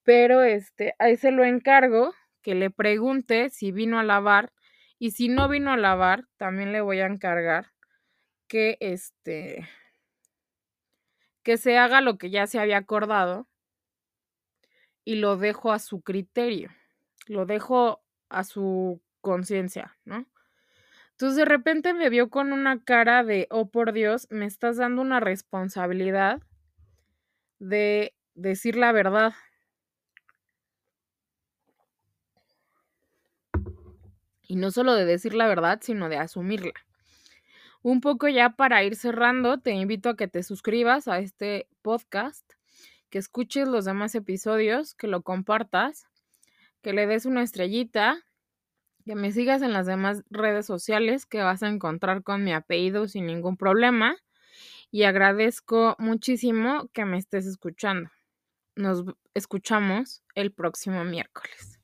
Pero 0.03 0.43
este, 0.43 0.93
ahí 0.99 1.17
se 1.17 1.31
lo 1.31 1.43
encargo 1.43 2.13
que 2.43 2.53
le 2.53 2.69
pregunte 2.69 3.49
si 3.49 3.71
vino 3.71 3.97
a 3.97 4.03
lavar 4.03 4.53
y 4.99 5.09
si 5.11 5.29
no 5.29 5.49
vino 5.49 5.71
a 5.71 5.77
lavar, 5.77 6.25
también 6.37 6.71
le 6.73 6.81
voy 6.81 6.99
a 6.99 7.07
encargar 7.07 7.71
que 8.47 8.77
este 8.79 9.67
que 11.41 11.57
se 11.57 11.79
haga 11.79 12.01
lo 12.01 12.19
que 12.19 12.29
ya 12.29 12.45
se 12.45 12.59
había 12.59 12.77
acordado 12.77 13.47
y 15.03 15.15
lo 15.15 15.37
dejo 15.37 15.71
a 15.71 15.79
su 15.79 16.01
criterio, 16.01 16.69
lo 17.25 17.47
dejo 17.47 18.03
a 18.29 18.43
su 18.43 19.01
conciencia, 19.21 19.97
¿no? 20.05 20.27
Entonces 21.19 21.35
de 21.35 21.43
repente 21.43 21.93
me 21.93 22.09
vio 22.09 22.29
con 22.29 22.53
una 22.53 22.81
cara 22.81 23.25
de, 23.25 23.45
oh 23.49 23.67
por 23.67 23.91
Dios, 23.91 24.27
me 24.29 24.45
estás 24.45 24.77
dando 24.77 25.01
una 25.01 25.19
responsabilidad 25.19 26.41
de 27.59 28.15
decir 28.35 28.77
la 28.77 28.93
verdad. 28.93 29.33
Y 34.47 34.55
no 34.55 34.71
solo 34.71 34.93
de 34.93 35.03
decir 35.03 35.33
la 35.33 35.49
verdad, 35.49 35.79
sino 35.81 36.07
de 36.07 36.15
asumirla. 36.15 36.71
Un 37.81 37.99
poco 37.99 38.29
ya 38.29 38.51
para 38.51 38.85
ir 38.85 38.95
cerrando, 38.95 39.59
te 39.59 39.71
invito 39.71 40.07
a 40.07 40.15
que 40.15 40.29
te 40.29 40.41
suscribas 40.41 41.09
a 41.09 41.19
este 41.19 41.67
podcast, 41.81 42.49
que 43.09 43.17
escuches 43.17 43.67
los 43.67 43.83
demás 43.83 44.15
episodios, 44.15 44.95
que 44.95 45.07
lo 45.07 45.21
compartas, 45.21 46.07
que 46.81 46.93
le 46.93 47.07
des 47.07 47.25
una 47.25 47.43
estrellita, 47.43 48.23
que 49.09 49.15
me 49.15 49.31
sigas 49.31 49.63
en 49.63 49.73
las 49.73 49.87
demás 49.87 50.21
redes 50.29 50.67
sociales 50.67 51.25
que 51.25 51.41
vas 51.41 51.63
a 51.63 51.67
encontrar 51.67 52.21
con 52.21 52.43
mi 52.43 52.53
apellido 52.53 53.07
sin 53.07 53.25
ningún 53.25 53.57
problema. 53.57 54.15
Y 54.91 55.01
agradezco 55.01 55.95
muchísimo 55.97 56.87
que 56.93 57.05
me 57.05 57.17
estés 57.17 57.47
escuchando. 57.47 58.11
Nos 58.75 59.03
escuchamos 59.33 60.21
el 60.35 60.51
próximo 60.51 61.05
miércoles. 61.05 61.78